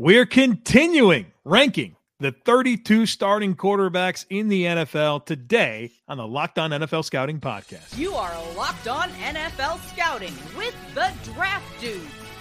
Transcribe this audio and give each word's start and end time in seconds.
We're 0.00 0.24
continuing 0.24 1.26
ranking 1.44 1.94
the 2.20 2.32
32 2.32 3.04
starting 3.04 3.54
quarterbacks 3.54 4.24
in 4.30 4.48
the 4.48 4.64
NFL 4.64 5.26
today 5.26 5.92
on 6.08 6.16
the 6.16 6.26
Locked 6.26 6.58
On 6.58 6.70
NFL 6.70 7.04
Scouting 7.04 7.38
Podcast. 7.38 7.98
You 7.98 8.14
are 8.14 8.32
Locked 8.56 8.88
On 8.88 9.10
NFL 9.10 9.78
Scouting 9.90 10.32
with 10.56 10.74
the 10.94 11.12
Draft 11.34 11.66
Dudes, 11.82 12.00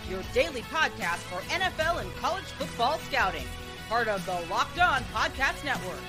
your 0.09 0.21
daily 0.33 0.61
podcast 0.61 1.17
for 1.17 1.41
NFL 1.49 1.99
and 1.99 2.15
college 2.15 2.45
football 2.45 2.97
scouting. 2.99 3.43
Part 3.89 4.07
of 4.07 4.25
the 4.25 4.39
Locked 4.49 4.79
On 4.79 5.01
Podcast 5.13 5.65
Network. 5.65 5.99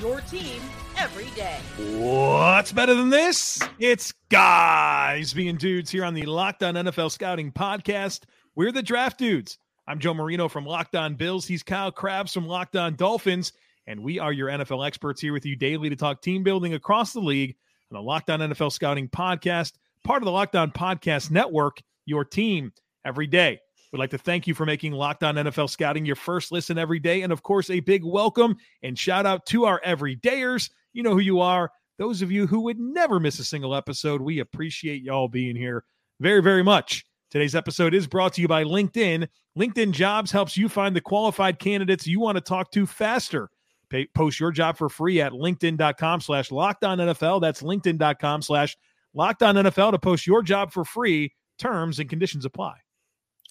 Your 0.00 0.22
team 0.22 0.60
every 0.98 1.30
day. 1.36 1.60
What's 2.00 2.72
better 2.72 2.96
than 2.96 3.10
this? 3.10 3.60
It's 3.78 4.12
guys 4.28 5.34
being 5.34 5.54
dudes 5.54 5.88
here 5.88 6.04
on 6.04 6.14
the 6.14 6.26
Locked 6.26 6.64
On 6.64 6.74
NFL 6.74 7.12
Scouting 7.12 7.52
Podcast. 7.52 8.22
We're 8.56 8.72
the 8.72 8.82
Draft 8.82 9.18
Dudes. 9.18 9.56
I'm 9.88 10.00
Joe 10.00 10.14
Marino 10.14 10.48
from 10.48 10.66
Locked 10.66 10.96
On 10.96 11.14
Bills. 11.14 11.46
He's 11.46 11.62
Kyle 11.62 11.92
Crabbs 11.92 12.32
from 12.32 12.48
Locked 12.48 12.74
On 12.74 12.96
Dolphins. 12.96 13.52
And 13.86 14.02
we 14.02 14.18
are 14.18 14.32
your 14.32 14.48
NFL 14.48 14.84
experts 14.84 15.20
here 15.20 15.32
with 15.32 15.46
you 15.46 15.54
daily 15.54 15.88
to 15.88 15.94
talk 15.94 16.20
team 16.20 16.42
building 16.42 16.74
across 16.74 17.12
the 17.12 17.20
league 17.20 17.54
on 17.92 17.94
the 17.94 18.02
Locked 18.02 18.28
On 18.30 18.40
NFL 18.40 18.72
Scouting 18.72 19.08
Podcast, 19.08 19.74
part 20.02 20.22
of 20.22 20.24
the 20.24 20.32
Locked 20.32 20.56
On 20.56 20.72
Podcast 20.72 21.30
Network, 21.30 21.80
your 22.04 22.24
team 22.24 22.72
every 23.04 23.28
day. 23.28 23.60
We'd 23.92 24.00
like 24.00 24.10
to 24.10 24.18
thank 24.18 24.48
you 24.48 24.54
for 24.54 24.66
making 24.66 24.90
Locked 24.90 25.22
On 25.22 25.36
NFL 25.36 25.70
Scouting 25.70 26.04
your 26.04 26.16
first 26.16 26.50
listen 26.50 26.78
every 26.78 26.98
day. 26.98 27.22
And 27.22 27.32
of 27.32 27.44
course, 27.44 27.70
a 27.70 27.78
big 27.78 28.02
welcome 28.04 28.56
and 28.82 28.98
shout 28.98 29.24
out 29.24 29.46
to 29.46 29.66
our 29.66 29.80
everydayers. 29.86 30.68
You 30.94 31.04
know 31.04 31.12
who 31.12 31.20
you 31.20 31.38
are. 31.38 31.70
Those 31.96 32.22
of 32.22 32.32
you 32.32 32.48
who 32.48 32.58
would 32.62 32.80
never 32.80 33.20
miss 33.20 33.38
a 33.38 33.44
single 33.44 33.72
episode, 33.72 34.20
we 34.20 34.40
appreciate 34.40 35.04
y'all 35.04 35.28
being 35.28 35.54
here 35.54 35.84
very, 36.18 36.42
very 36.42 36.64
much. 36.64 37.06
Today's 37.30 37.54
episode 37.54 37.94
is 37.94 38.08
brought 38.08 38.32
to 38.32 38.42
you 38.42 38.48
by 38.48 38.64
LinkedIn. 38.64 39.28
LinkedIn 39.56 39.92
Jobs 39.92 40.30
helps 40.30 40.56
you 40.56 40.68
find 40.68 40.94
the 40.94 41.00
qualified 41.00 41.58
candidates 41.58 42.06
you 42.06 42.20
want 42.20 42.36
to 42.36 42.42
talk 42.42 42.70
to 42.72 42.86
faster. 42.86 43.48
Pay, 43.88 44.06
post 44.14 44.38
your 44.38 44.50
job 44.50 44.76
for 44.76 44.88
free 44.88 45.20
at 45.20 45.32
linkedin.com 45.32 46.20
slash 46.20 46.50
NFL. 46.50 47.40
That's 47.40 47.62
linkedin.com 47.62 48.42
slash 48.42 48.76
NFL 49.16 49.92
to 49.92 49.98
post 49.98 50.26
your 50.26 50.42
job 50.42 50.72
for 50.72 50.84
free. 50.84 51.32
Terms 51.58 51.98
and 51.98 52.10
conditions 52.10 52.44
apply. 52.44 52.74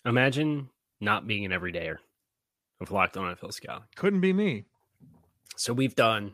Imagine 0.06 0.70
not 1.02 1.26
being 1.26 1.46
an 1.46 1.52
everydayer 1.52 1.98
of 2.80 2.92
Locked 2.92 3.18
On 3.18 3.36
NFL 3.36 3.54
Scout. 3.54 3.84
Couldn't 3.96 4.22
be 4.22 4.34
me. 4.34 4.66
So 5.56 5.74
we've 5.74 5.96
done 5.96 6.34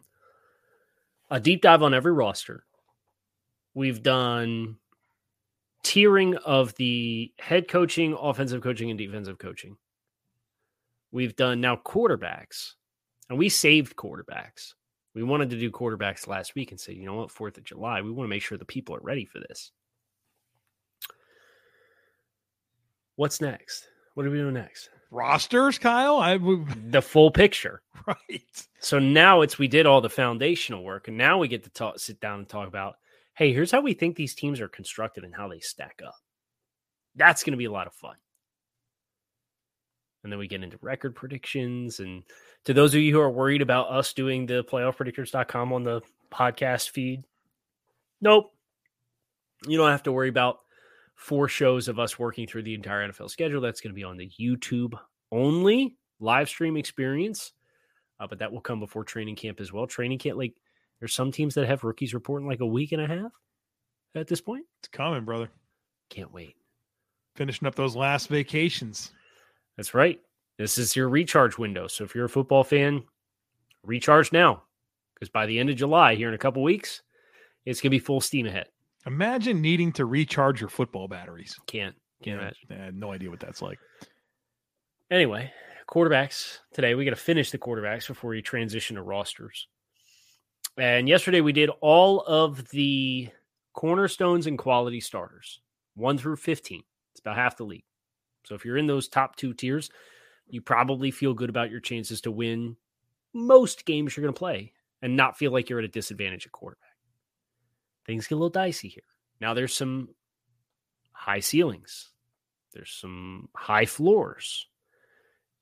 a 1.29 1.39
deep 1.39 1.61
dive 1.61 1.83
on 1.83 1.93
every 1.93 2.11
roster. 2.11 2.65
We've 3.73 4.03
done 4.03 4.77
tiering 5.83 6.35
of 6.35 6.75
the 6.75 7.31
head 7.39 7.67
coaching, 7.67 8.15
offensive 8.19 8.61
coaching, 8.61 8.89
and 8.89 8.97
defensive 8.97 9.37
coaching. 9.37 9.77
We've 11.11 11.35
done 11.35 11.59
now 11.61 11.75
quarterbacks, 11.75 12.73
and 13.29 13.37
we 13.37 13.49
saved 13.49 13.95
quarterbacks. 13.95 14.73
We 15.13 15.23
wanted 15.23 15.49
to 15.49 15.59
do 15.59 15.69
quarterbacks 15.71 16.27
last 16.27 16.55
week 16.55 16.71
and 16.71 16.79
say, 16.79 16.93
you 16.93 17.05
know 17.05 17.15
what, 17.15 17.29
4th 17.29 17.57
of 17.57 17.65
July, 17.65 18.01
we 18.01 18.11
want 18.11 18.25
to 18.25 18.29
make 18.29 18.41
sure 18.41 18.57
the 18.57 18.63
people 18.65 18.95
are 18.95 19.01
ready 19.01 19.25
for 19.25 19.39
this. 19.39 19.71
What's 23.17 23.41
next? 23.41 23.87
What 24.13 24.25
are 24.25 24.31
we 24.31 24.37
doing 24.37 24.53
next? 24.53 24.89
Rosters, 25.11 25.77
Kyle? 25.77 26.17
I 26.17 26.37
the 26.89 27.01
full 27.01 27.31
picture. 27.31 27.81
Right. 28.07 28.67
So 28.79 28.97
now 28.97 29.41
it's 29.41 29.59
we 29.59 29.67
did 29.67 29.85
all 29.85 30.01
the 30.01 30.09
foundational 30.09 30.83
work, 30.83 31.07
and 31.07 31.17
now 31.17 31.37
we 31.37 31.47
get 31.47 31.63
to 31.65 31.69
talk, 31.69 31.99
sit 31.99 32.19
down 32.19 32.39
and 32.39 32.49
talk 32.49 32.67
about 32.67 32.95
hey, 33.41 33.53
here's 33.53 33.71
how 33.71 33.81
we 33.81 33.95
think 33.95 34.15
these 34.15 34.35
teams 34.35 34.61
are 34.61 34.67
constructed 34.67 35.23
and 35.23 35.33
how 35.33 35.47
they 35.47 35.59
stack 35.59 35.99
up. 36.05 36.13
That's 37.15 37.43
going 37.43 37.53
to 37.53 37.57
be 37.57 37.65
a 37.65 37.71
lot 37.71 37.87
of 37.87 37.93
fun. 37.95 38.13
And 40.23 40.31
then 40.31 40.37
we 40.37 40.47
get 40.47 40.61
into 40.61 40.77
record 40.79 41.15
predictions. 41.15 41.99
And 41.99 42.21
to 42.65 42.73
those 42.75 42.93
of 42.93 43.01
you 43.01 43.11
who 43.11 43.19
are 43.19 43.31
worried 43.31 43.63
about 43.63 43.89
us 43.89 44.13
doing 44.13 44.45
the 44.45 44.63
playoffpredictors.com 44.63 45.73
on 45.73 45.83
the 45.83 46.01
podcast 46.31 46.91
feed, 46.91 47.23
nope. 48.21 48.53
You 49.65 49.75
don't 49.75 49.89
have 49.89 50.03
to 50.03 50.11
worry 50.11 50.29
about 50.29 50.59
four 51.15 51.47
shows 51.47 51.87
of 51.87 51.97
us 51.97 52.19
working 52.19 52.45
through 52.45 52.61
the 52.61 52.75
entire 52.75 53.11
NFL 53.11 53.31
schedule. 53.31 53.59
That's 53.59 53.81
going 53.81 53.91
to 53.91 53.99
be 53.99 54.03
on 54.03 54.17
the 54.17 54.29
YouTube 54.39 54.93
only 55.31 55.97
live 56.19 56.47
stream 56.47 56.77
experience. 56.77 57.53
Uh, 58.19 58.27
but 58.27 58.37
that 58.37 58.51
will 58.51 58.61
come 58.61 58.79
before 58.79 59.03
training 59.03 59.35
camp 59.35 59.59
as 59.59 59.73
well. 59.73 59.87
Training 59.87 60.19
camp, 60.19 60.37
like 60.37 60.53
there's 61.01 61.13
some 61.13 61.31
teams 61.31 61.55
that 61.55 61.67
have 61.67 61.83
rookies 61.83 62.13
reporting 62.13 62.47
like 62.47 62.61
a 62.61 62.65
week 62.65 62.93
and 62.93 63.01
a 63.01 63.07
half 63.07 63.31
at 64.15 64.27
this 64.27 64.39
point. 64.39 64.65
It's 64.79 64.87
coming, 64.87 65.25
brother. 65.25 65.49
Can't 66.09 66.31
wait. 66.31 66.55
Finishing 67.35 67.67
up 67.67 67.75
those 67.75 67.95
last 67.95 68.29
vacations. 68.29 69.11
That's 69.75 69.93
right. 69.93 70.19
This 70.57 70.77
is 70.77 70.95
your 70.95 71.09
recharge 71.09 71.57
window. 71.57 71.87
So 71.87 72.03
if 72.03 72.13
you're 72.13 72.25
a 72.25 72.29
football 72.29 72.63
fan, 72.63 73.03
recharge 73.83 74.31
now 74.31 74.63
because 75.15 75.29
by 75.29 75.47
the 75.47 75.57
end 75.57 75.71
of 75.71 75.75
July, 75.75 76.13
here 76.15 76.27
in 76.27 76.35
a 76.35 76.37
couple 76.37 76.61
weeks, 76.61 77.01
it's 77.65 77.81
going 77.81 77.89
to 77.89 77.95
be 77.95 77.99
full 77.99 78.21
steam 78.21 78.45
ahead. 78.45 78.67
Imagine 79.07 79.59
needing 79.59 79.91
to 79.93 80.05
recharge 80.05 80.61
your 80.61 80.69
football 80.69 81.07
batteries. 81.07 81.57
Can't. 81.65 81.95
Can't 82.23 82.39
yeah, 82.39 82.47
imagine. 82.69 82.81
I 82.83 82.85
had 82.85 82.95
no 82.95 83.11
idea 83.11 83.31
what 83.31 83.39
that's 83.39 83.61
like. 83.61 83.79
Anyway, 85.09 85.51
quarterbacks 85.89 86.59
today. 86.73 86.93
We 86.93 87.05
got 87.05 87.11
to 87.11 87.15
finish 87.15 87.49
the 87.49 87.57
quarterbacks 87.57 88.07
before 88.07 88.29
we 88.29 88.41
transition 88.43 88.97
to 88.97 89.01
rosters. 89.01 89.67
And 90.77 91.07
yesterday 91.07 91.41
we 91.41 91.53
did 91.53 91.69
all 91.81 92.21
of 92.21 92.69
the 92.69 93.29
cornerstones 93.73 94.47
and 94.47 94.57
quality 94.57 94.99
starters, 94.99 95.59
one 95.95 96.17
through 96.17 96.37
15. 96.37 96.83
It's 97.11 97.19
about 97.19 97.35
half 97.35 97.57
the 97.57 97.65
league. 97.65 97.83
So 98.45 98.55
if 98.55 98.65
you're 98.65 98.77
in 98.77 98.87
those 98.87 99.07
top 99.07 99.35
two 99.35 99.53
tiers, 99.53 99.89
you 100.47 100.61
probably 100.61 101.11
feel 101.11 101.33
good 101.33 101.49
about 101.49 101.71
your 101.71 101.79
chances 101.79 102.21
to 102.21 102.31
win 102.31 102.77
most 103.33 103.85
games 103.85 104.15
you're 104.15 104.23
going 104.23 104.33
to 104.33 104.39
play 104.39 104.73
and 105.01 105.15
not 105.15 105.37
feel 105.37 105.51
like 105.51 105.69
you're 105.69 105.79
at 105.79 105.85
a 105.85 105.89
disadvantage 105.89 106.45
at 106.45 106.51
quarterback. 106.51 106.89
Things 108.05 108.27
get 108.27 108.35
a 108.35 108.37
little 108.37 108.49
dicey 108.49 108.87
here. 108.87 109.03
Now 109.39 109.53
there's 109.53 109.75
some 109.75 110.09
high 111.11 111.39
ceilings, 111.39 112.11
there's 112.73 112.91
some 112.91 113.49
high 113.55 113.85
floors. 113.85 114.67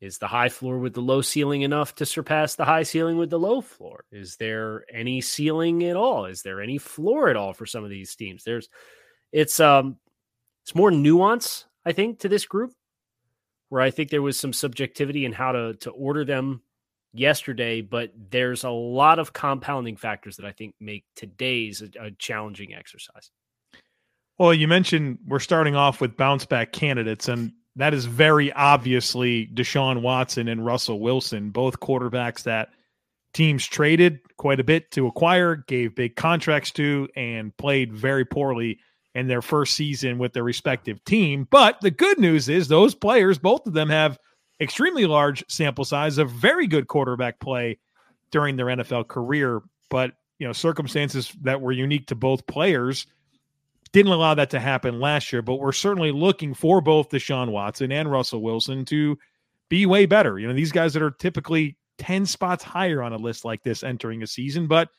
Is 0.01 0.17
the 0.17 0.27
high 0.27 0.47
floor 0.47 0.79
with 0.79 0.93
the 0.93 1.01
low 1.01 1.21
ceiling 1.21 1.63
enough 1.63 1.95
to 1.95 2.05
surpass 2.05 2.55
the 2.55 2.63
high 2.63 2.83
ceiling 2.83 3.17
with 3.17 3.29
the 3.29 3.39
low 3.39 3.59
floor? 3.59 4.05
Is 4.11 4.37
there 4.37 4.85
any 4.93 5.19
ceiling 5.19 5.83
at 5.83 5.97
all? 5.97 6.25
Is 6.25 6.41
there 6.41 6.61
any 6.61 6.77
floor 6.77 7.29
at 7.29 7.35
all 7.35 7.53
for 7.53 7.65
some 7.65 7.83
of 7.83 7.89
these 7.89 8.15
teams? 8.15 8.43
There's 8.45 8.69
it's 9.33 9.59
um 9.59 9.97
it's 10.63 10.73
more 10.73 10.91
nuance, 10.91 11.65
I 11.85 11.91
think, 11.91 12.19
to 12.19 12.29
this 12.29 12.45
group, 12.45 12.71
where 13.67 13.81
I 13.81 13.91
think 13.91 14.09
there 14.09 14.21
was 14.21 14.39
some 14.39 14.53
subjectivity 14.53 15.25
in 15.25 15.33
how 15.33 15.51
to 15.51 15.73
to 15.81 15.89
order 15.91 16.23
them 16.23 16.61
yesterday, 17.13 17.81
but 17.81 18.11
there's 18.29 18.63
a 18.63 18.69
lot 18.69 19.19
of 19.19 19.33
compounding 19.33 19.97
factors 19.97 20.37
that 20.37 20.45
I 20.45 20.51
think 20.51 20.75
make 20.79 21.03
today's 21.15 21.81
a, 21.81 22.05
a 22.05 22.11
challenging 22.11 22.73
exercise. 22.73 23.31
Well, 24.37 24.53
you 24.53 24.69
mentioned 24.69 25.19
we're 25.27 25.39
starting 25.39 25.75
off 25.75 25.99
with 25.99 26.15
bounce 26.15 26.45
back 26.45 26.71
candidates, 26.71 27.27
and 27.27 27.51
that 27.81 27.93
is 27.93 28.05
very 28.05 28.51
obviously 28.53 29.47
Deshaun 29.47 30.01
Watson 30.01 30.47
and 30.47 30.65
Russell 30.65 30.99
Wilson, 30.99 31.51
both 31.51 31.79
quarterbacks 31.79 32.43
that 32.43 32.69
teams 33.33 33.65
traded 33.65 34.19
quite 34.37 34.59
a 34.59 34.63
bit 34.63 34.91
to 34.91 35.07
acquire, 35.07 35.55
gave 35.67 35.95
big 35.95 36.15
contracts 36.15 36.71
to, 36.71 37.07
and 37.15 37.55
played 37.57 37.93
very 37.93 38.25
poorly 38.25 38.79
in 39.15 39.27
their 39.27 39.41
first 39.41 39.75
season 39.75 40.17
with 40.17 40.33
their 40.33 40.43
respective 40.43 41.03
team. 41.05 41.47
But 41.49 41.79
the 41.81 41.91
good 41.91 42.19
news 42.19 42.49
is 42.49 42.67
those 42.67 42.95
players, 42.95 43.37
both 43.37 43.65
of 43.67 43.73
them 43.73 43.89
have 43.89 44.17
extremely 44.59 45.05
large 45.05 45.43
sample 45.47 45.85
size 45.85 46.17
of 46.17 46.31
very 46.31 46.67
good 46.67 46.87
quarterback 46.87 47.39
play 47.39 47.79
during 48.31 48.55
their 48.55 48.67
NFL 48.67 49.07
career. 49.07 49.61
But, 49.89 50.13
you 50.37 50.47
know, 50.47 50.53
circumstances 50.53 51.31
that 51.41 51.61
were 51.61 51.71
unique 51.71 52.07
to 52.07 52.15
both 52.15 52.47
players– 52.47 53.05
didn't 53.91 54.11
allow 54.11 54.33
that 54.35 54.49
to 54.51 54.59
happen 54.59 54.99
last 54.99 55.31
year, 55.31 55.41
but 55.41 55.55
we're 55.55 55.71
certainly 55.71 56.11
looking 56.11 56.53
for 56.53 56.81
both 56.81 57.09
Deshaun 57.09 57.51
Watson 57.51 57.91
and 57.91 58.11
Russell 58.11 58.41
Wilson 58.41 58.85
to 58.85 59.17
be 59.69 59.85
way 59.85 60.05
better. 60.05 60.39
You 60.39 60.47
know, 60.47 60.53
these 60.53 60.71
guys 60.71 60.93
that 60.93 61.01
are 61.01 61.11
typically 61.11 61.77
10 61.97 62.25
spots 62.25 62.63
higher 62.63 63.01
on 63.01 63.13
a 63.13 63.17
list 63.17 63.45
like 63.45 63.63
this 63.63 63.83
entering 63.83 64.23
a 64.23 64.27
season, 64.27 64.67
but 64.67 64.89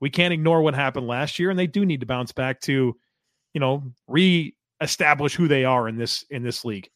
we 0.00 0.10
can't 0.10 0.32
ignore 0.32 0.62
what 0.62 0.74
happened 0.74 1.06
last 1.06 1.38
year 1.38 1.50
and 1.50 1.58
they 1.58 1.66
do 1.66 1.84
need 1.84 2.00
to 2.00 2.06
bounce 2.06 2.32
back 2.32 2.60
to, 2.62 2.96
you 3.52 3.60
know, 3.60 3.82
re-establish 4.08 5.34
who 5.34 5.48
they 5.48 5.64
are 5.64 5.88
in 5.88 5.96
this 5.96 6.24
in 6.30 6.42
this 6.42 6.64
league. 6.64 6.88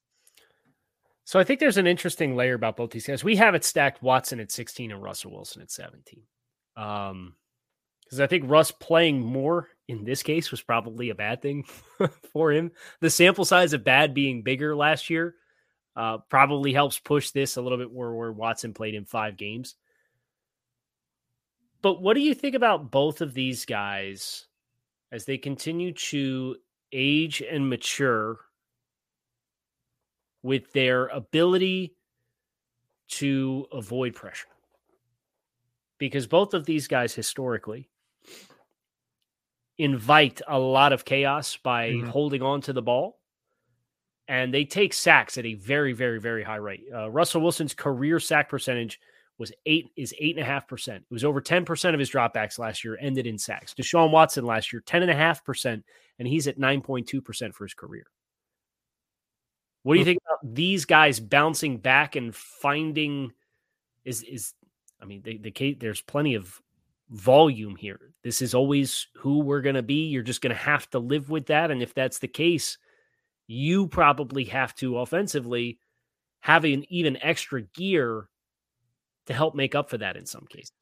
So 1.25 1.39
I 1.39 1.45
think 1.45 1.59
there's 1.59 1.79
an 1.79 1.87
interesting 1.87 2.37
layer 2.37 2.55
about 2.55 2.77
both 2.77 2.91
these 2.91 3.07
guys. 3.07 3.25
We 3.25 3.37
have 3.37 3.55
it 3.55 3.65
stacked 3.65 4.03
Watson 4.03 4.41
at 4.41 4.51
16 4.51 4.91
and 4.93 5.03
Russell 5.03 5.33
Wilson 5.33 5.63
at 5.63 5.71
17. 5.71 6.23
Um 6.77 7.35
because 8.05 8.21
I 8.21 8.27
think 8.27 8.45
Russ 8.47 8.71
playing 8.71 9.21
more 9.21 9.69
in 9.89 10.05
this 10.05 10.23
case 10.23 10.51
was 10.51 10.63
probably 10.63 11.11
a 11.11 11.15
bad 11.15 11.43
thing 11.43 11.65
for 12.33 12.53
him. 12.53 12.73
The 13.01 13.11
sample 13.11 13.45
size 13.45 13.73
of 13.73 13.85
bad 13.85 14.15
being 14.15 14.43
bigger 14.43 14.75
last 14.75 15.11
year 15.11 15.35
uh, 15.97 16.19
probably 16.29 16.73
helps 16.73 16.99
push 16.99 17.31
this 17.31 17.57
a 17.57 17.63
little 17.63 17.79
bit 17.79 17.93
more 17.93 18.15
where 18.15 18.33
Watson 18.33 18.75
played 18.75 18.95
in 18.95 19.05
five 19.05 19.37
games. 19.37 19.77
But 21.83 22.01
what 22.01 22.15
do 22.15 22.21
you 22.21 22.35
think 22.35 22.55
about 22.55 22.91
both 22.91 23.21
of 23.21 23.35
these 23.35 23.67
guys 23.67 24.47
as 25.13 25.27
they 25.27 25.39
continue 25.39 25.93
to 25.93 26.57
age 26.93 27.43
and 27.43 27.69
mature 27.69 28.39
with 30.43 30.73
their 30.73 31.07
ability 31.07 31.95
to 33.09 33.67
avoid 33.73 34.15
pressure. 34.15 34.49
Because 35.99 36.27
both 36.27 36.55
of 36.55 36.67
these 36.67 36.89
guys 36.89 37.15
historically 37.15 37.89
invite 39.79 40.41
a 40.47 40.59
lot 40.59 40.93
of 40.93 41.05
chaos 41.05 41.57
by 41.57 41.91
Mhm. 41.91 42.09
holding 42.09 42.43
on 42.43 42.61
to 42.63 42.73
the 42.73 42.83
ball. 42.83 43.19
And 44.29 44.55
they 44.55 44.65
take 44.65 44.95
sacks 44.95 45.37
at 45.37 45.45
a 45.45 45.55
very, 45.55 45.93
very, 45.93 46.19
very 46.21 46.43
high 46.43 46.57
rate. 46.57 46.85
Uh, 46.93 47.11
Russell 47.11 47.43
Wilson's 47.43 47.75
career 47.75 48.19
sack 48.21 48.49
percentage 48.49 48.99
was 49.37 49.53
eight 49.67 49.91
is 49.97 50.15
eight 50.19 50.37
and 50.37 50.43
a 50.43 50.47
half 50.47 50.67
percent. 50.69 51.03
It 51.03 51.13
was 51.13 51.25
over 51.25 51.41
10% 51.41 51.93
of 51.95 51.99
his 51.99 52.11
dropbacks 52.11 52.59
last 52.59 52.85
year 52.85 52.97
ended 53.01 53.27
in 53.27 53.37
sacks. 53.37 53.75
Deshaun 53.75 54.11
Watson 54.13 54.45
last 54.47 54.73
year, 54.73 54.81
10 54.87 55.03
and 55.03 55.11
a 55.11 55.15
half 55.15 55.45
percent, 55.45 55.85
and 56.19 56.29
he's 56.29 56.47
at 56.47 56.57
9.2% 56.57 57.53
for 57.55 57.65
his 57.65 57.75
career. 57.75 58.07
What 59.83 59.95
do 59.95 59.99
you 59.99 60.05
think 60.07 60.21
about 60.25 60.55
these 60.55 60.85
guys 60.87 61.21
bouncing 61.21 61.79
back 61.79 62.17
and 62.17 62.35
finding 62.35 63.33
is 64.05 64.23
is 64.23 64.55
I 65.01 65.05
mean 65.05 65.21
the, 65.23 65.37
the 65.37 65.51
case 65.51 65.77
there's 65.79 66.01
plenty 66.01 66.35
of 66.37 66.59
volume 67.11 67.77
here. 67.77 68.13
This 68.23 68.41
is 68.43 68.55
always 68.55 69.07
who 69.17 69.41
we're 69.41 69.61
gonna 69.61 69.83
be. 69.83 70.07
You're 70.07 70.23
just 70.23 70.41
gonna 70.41 70.55
have 70.55 70.89
to 70.91 70.99
live 70.99 71.31
with 71.31 71.47
that. 71.47 71.71
And 71.71 71.83
if 71.83 71.95
that's 71.95 72.19
the 72.19 72.29
case, 72.29 72.79
you 73.47 73.87
probably 73.89 74.45
have 74.45 74.75
to 74.77 74.99
offensively 74.99 75.79
have 76.41 76.65
an 76.65 76.85
even 76.89 77.17
extra 77.23 77.63
gear 77.63 78.29
to 79.27 79.35
help 79.35 79.55
make 79.55 79.75
up 79.75 79.91
for 79.91 79.99
that 79.99 80.17
in 80.17 80.27
some 80.27 80.47
cases. 80.49 80.73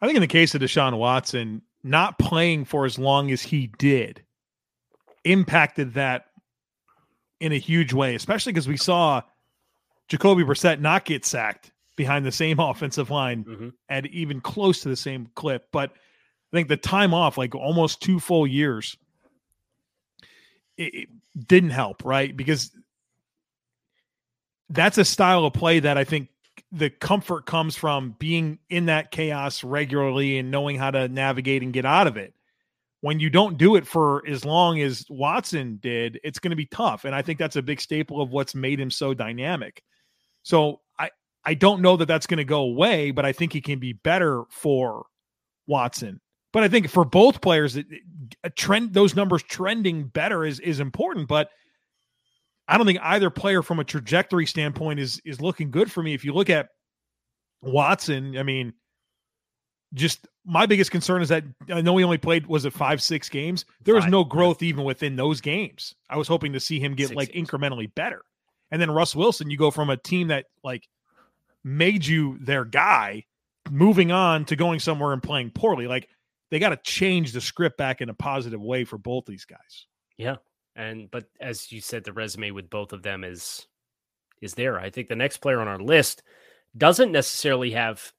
I 0.00 0.06
think 0.06 0.16
in 0.16 0.22
the 0.22 0.26
case 0.26 0.54
of 0.54 0.60
Deshaun 0.60 0.98
Watson, 0.98 1.62
not 1.82 2.18
playing 2.18 2.64
for 2.66 2.84
as 2.84 2.98
long 2.98 3.30
as 3.30 3.42
he 3.42 3.72
did 3.78 4.22
impacted 5.24 5.94
that 5.94 6.26
in 7.40 7.52
a 7.52 7.58
huge 7.58 7.92
way, 7.92 8.14
especially 8.14 8.52
because 8.52 8.68
we 8.68 8.76
saw 8.76 9.22
Jacoby 10.08 10.44
Brissett 10.44 10.80
not 10.80 11.04
get 11.04 11.24
sacked 11.24 11.72
behind 11.96 12.24
the 12.24 12.32
same 12.32 12.58
offensive 12.60 13.10
line 13.10 13.44
Mhm. 13.44 13.72
at 13.88 14.06
even 14.06 14.40
close 14.40 14.80
to 14.82 14.88
the 14.88 14.96
same 14.96 15.28
clip. 15.34 15.68
But 15.72 15.90
I 15.92 16.56
think 16.56 16.68
the 16.68 16.76
time 16.76 17.12
off, 17.12 17.36
like 17.38 17.54
almost 17.54 18.00
two 18.00 18.20
full 18.20 18.46
years, 18.46 18.96
it, 20.76 20.94
it 20.94 21.08
didn't 21.48 21.70
help, 21.70 22.04
right? 22.04 22.36
Because 22.36 22.70
that's 24.70 24.98
a 24.98 25.04
style 25.04 25.44
of 25.44 25.52
play 25.52 25.80
that 25.80 25.96
I 25.96 26.04
think 26.04 26.28
the 26.72 26.90
comfort 26.90 27.46
comes 27.46 27.76
from 27.76 28.16
being 28.18 28.58
in 28.70 28.86
that 28.86 29.10
chaos 29.10 29.62
regularly 29.62 30.38
and 30.38 30.50
knowing 30.50 30.76
how 30.76 30.90
to 30.90 31.08
navigate 31.08 31.62
and 31.62 31.72
get 31.72 31.84
out 31.84 32.06
of 32.06 32.16
it. 32.16 32.34
When 33.02 33.20
you 33.20 33.30
don't 33.30 33.58
do 33.58 33.76
it 33.76 33.86
for 33.86 34.26
as 34.26 34.44
long 34.44 34.80
as 34.80 35.04
Watson 35.08 35.78
did, 35.80 36.18
it's 36.24 36.38
going 36.38 36.50
to 36.50 36.56
be 36.56 36.66
tough. 36.66 37.04
And 37.04 37.14
I 37.14 37.22
think 37.22 37.38
that's 37.38 37.56
a 37.56 37.62
big 37.62 37.80
staple 37.80 38.20
of 38.20 38.30
what's 38.30 38.54
made 38.54 38.80
him 38.80 38.90
so 38.90 39.14
dynamic. 39.14 39.82
So 40.42 40.80
I, 41.46 41.54
don't 41.54 41.80
know 41.80 41.96
that 41.96 42.06
that's 42.06 42.26
going 42.26 42.38
to 42.38 42.44
go 42.44 42.60
away, 42.60 43.10
but 43.12 43.24
I 43.24 43.32
think 43.32 43.52
he 43.52 43.60
can 43.60 43.78
be 43.78 43.92
better 43.92 44.44
for 44.50 45.06
Watson. 45.66 46.20
But 46.52 46.62
I 46.64 46.68
think 46.68 46.88
for 46.88 47.04
both 47.04 47.40
players, 47.40 47.76
it- 47.76 47.86
trend 48.56 48.92
those 48.94 49.14
numbers 49.14 49.42
trending 49.42 50.04
better 50.04 50.44
is 50.44 50.58
is 50.60 50.80
important. 50.80 51.28
But 51.28 51.50
I 52.68 52.76
don't 52.76 52.86
think 52.86 52.98
either 53.02 53.30
player 53.30 53.62
from 53.62 53.78
a 53.78 53.84
trajectory 53.84 54.46
standpoint 54.46 54.98
is 55.00 55.20
is 55.24 55.40
looking 55.40 55.70
good 55.70 55.90
for 55.92 56.02
me. 56.02 56.14
If 56.14 56.24
you 56.24 56.32
look 56.32 56.50
at 56.50 56.68
Watson, 57.62 58.36
I 58.38 58.42
mean, 58.42 58.72
just 59.94 60.26
my 60.44 60.66
biggest 60.66 60.90
concern 60.90 61.22
is 61.22 61.28
that 61.28 61.44
I 61.70 61.80
know 61.80 61.96
he 61.96 62.04
only 62.04 62.18
played 62.18 62.46
was 62.46 62.64
it 62.64 62.72
five 62.72 63.02
six 63.02 63.28
games. 63.28 63.64
There 63.84 63.94
was 63.94 64.06
no 64.06 64.24
growth 64.24 64.62
even 64.62 64.84
within 64.84 65.16
those 65.16 65.40
games. 65.40 65.94
I 66.08 66.16
was 66.16 66.28
hoping 66.28 66.52
to 66.54 66.60
see 66.60 66.80
him 66.80 66.94
get 66.94 67.08
Six 67.08 67.16
like 67.16 67.32
games. 67.32 67.48
incrementally 67.50 67.92
better. 67.94 68.22
And 68.70 68.80
then 68.80 68.90
Russ 68.90 69.14
Wilson, 69.14 69.50
you 69.50 69.56
go 69.56 69.70
from 69.70 69.90
a 69.90 69.96
team 69.96 70.28
that 70.28 70.46
like 70.64 70.82
made 71.66 72.06
you 72.06 72.38
their 72.40 72.64
guy, 72.64 73.24
moving 73.68 74.12
on 74.12 74.44
to 74.44 74.54
going 74.54 74.78
somewhere 74.78 75.12
and 75.12 75.22
playing 75.22 75.50
poorly. 75.50 75.88
Like 75.88 76.08
they 76.50 76.60
got 76.60 76.68
to 76.68 76.76
change 76.76 77.32
the 77.32 77.40
script 77.40 77.76
back 77.76 78.00
in 78.00 78.08
a 78.08 78.14
positive 78.14 78.62
way 78.62 78.84
for 78.84 78.98
both 78.98 79.26
these 79.26 79.44
guys. 79.44 79.86
Yeah. 80.16 80.36
And 80.76 81.10
but 81.10 81.24
as 81.40 81.72
you 81.72 81.80
said, 81.80 82.04
the 82.04 82.12
resume 82.12 82.52
with 82.52 82.70
both 82.70 82.92
of 82.92 83.02
them 83.02 83.24
is 83.24 83.66
is 84.40 84.54
there. 84.54 84.78
I 84.78 84.90
think 84.90 85.08
the 85.08 85.16
next 85.16 85.38
player 85.38 85.60
on 85.60 85.66
our 85.66 85.80
list 85.80 86.22
doesn't 86.76 87.10
necessarily 87.10 87.72
have 87.72 88.12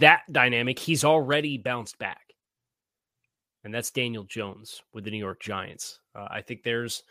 that 0.00 0.22
dynamic. 0.30 0.78
He's 0.78 1.04
already 1.04 1.58
bounced 1.58 1.98
back. 1.98 2.34
And 3.62 3.72
that's 3.72 3.90
Daniel 3.90 4.24
Jones 4.24 4.82
with 4.92 5.04
the 5.04 5.10
New 5.10 5.18
York 5.18 5.40
Giants. 5.40 6.00
Uh, 6.14 6.26
I 6.30 6.40
think 6.40 6.62
there's 6.62 7.04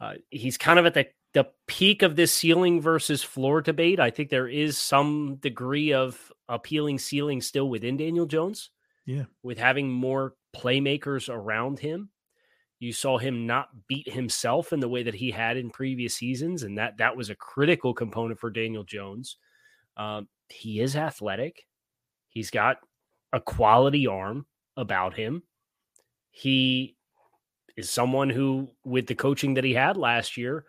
uh, 0.00 0.14
he's 0.30 0.58
kind 0.58 0.78
of 0.78 0.86
at 0.86 0.94
the 0.94 1.06
the 1.34 1.46
peak 1.66 2.02
of 2.02 2.16
this 2.16 2.32
ceiling 2.32 2.80
versus 2.80 3.22
floor 3.22 3.60
debate. 3.60 4.00
I 4.00 4.10
think 4.10 4.30
there 4.30 4.48
is 4.48 4.78
some 4.78 5.36
degree 5.40 5.92
of 5.92 6.32
appealing 6.48 6.98
ceiling 6.98 7.40
still 7.40 7.68
within 7.68 7.96
Daniel 7.96 8.26
Jones. 8.26 8.70
Yeah. 9.04 9.24
With 9.42 9.58
having 9.58 9.90
more 9.90 10.34
playmakers 10.56 11.28
around 11.28 11.80
him. 11.80 12.08
You 12.78 12.92
saw 12.92 13.18
him 13.18 13.46
not 13.46 13.68
beat 13.88 14.12
himself 14.12 14.72
in 14.72 14.80
the 14.80 14.88
way 14.88 15.02
that 15.02 15.14
he 15.14 15.30
had 15.30 15.56
in 15.56 15.70
previous 15.70 16.14
seasons, 16.14 16.64
and 16.64 16.78
that 16.78 16.98
that 16.98 17.16
was 17.16 17.30
a 17.30 17.34
critical 17.34 17.94
component 17.94 18.38
for 18.38 18.50
Daniel 18.50 18.84
Jones. 18.84 19.36
Um, 19.96 20.28
he 20.48 20.80
is 20.80 20.96
athletic. 20.96 21.66
He's 22.28 22.50
got 22.50 22.78
a 23.32 23.40
quality 23.40 24.06
arm 24.06 24.46
about 24.76 25.14
him. 25.14 25.44
He 26.30 26.96
is 27.76 27.90
someone 27.90 28.28
who, 28.28 28.68
with 28.84 29.06
the 29.06 29.14
coaching 29.14 29.54
that 29.54 29.64
he 29.64 29.74
had 29.74 29.96
last 29.96 30.36
year, 30.36 30.64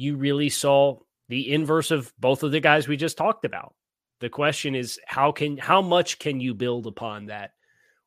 you 0.00 0.16
really 0.16 0.48
saw 0.48 0.98
the 1.28 1.52
inverse 1.52 1.90
of 1.90 2.12
both 2.18 2.42
of 2.42 2.52
the 2.52 2.60
guys 2.60 2.88
we 2.88 2.96
just 2.96 3.18
talked 3.18 3.44
about. 3.44 3.74
The 4.20 4.30
question 4.30 4.74
is 4.74 4.98
how 5.06 5.30
can 5.32 5.58
how 5.58 5.82
much 5.82 6.18
can 6.18 6.40
you 6.40 6.54
build 6.54 6.86
upon 6.86 7.26
that 7.26 7.52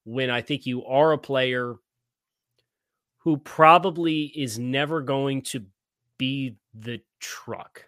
when 0.03 0.29
I 0.29 0.41
think 0.41 0.65
you 0.65 0.85
are 0.85 1.11
a 1.11 1.17
player 1.17 1.75
who 3.19 3.37
probably 3.37 4.23
is 4.23 4.59
never 4.59 5.01
going 5.01 5.43
to 5.43 5.65
be 6.17 6.57
the 6.73 6.99
truck, 7.19 7.85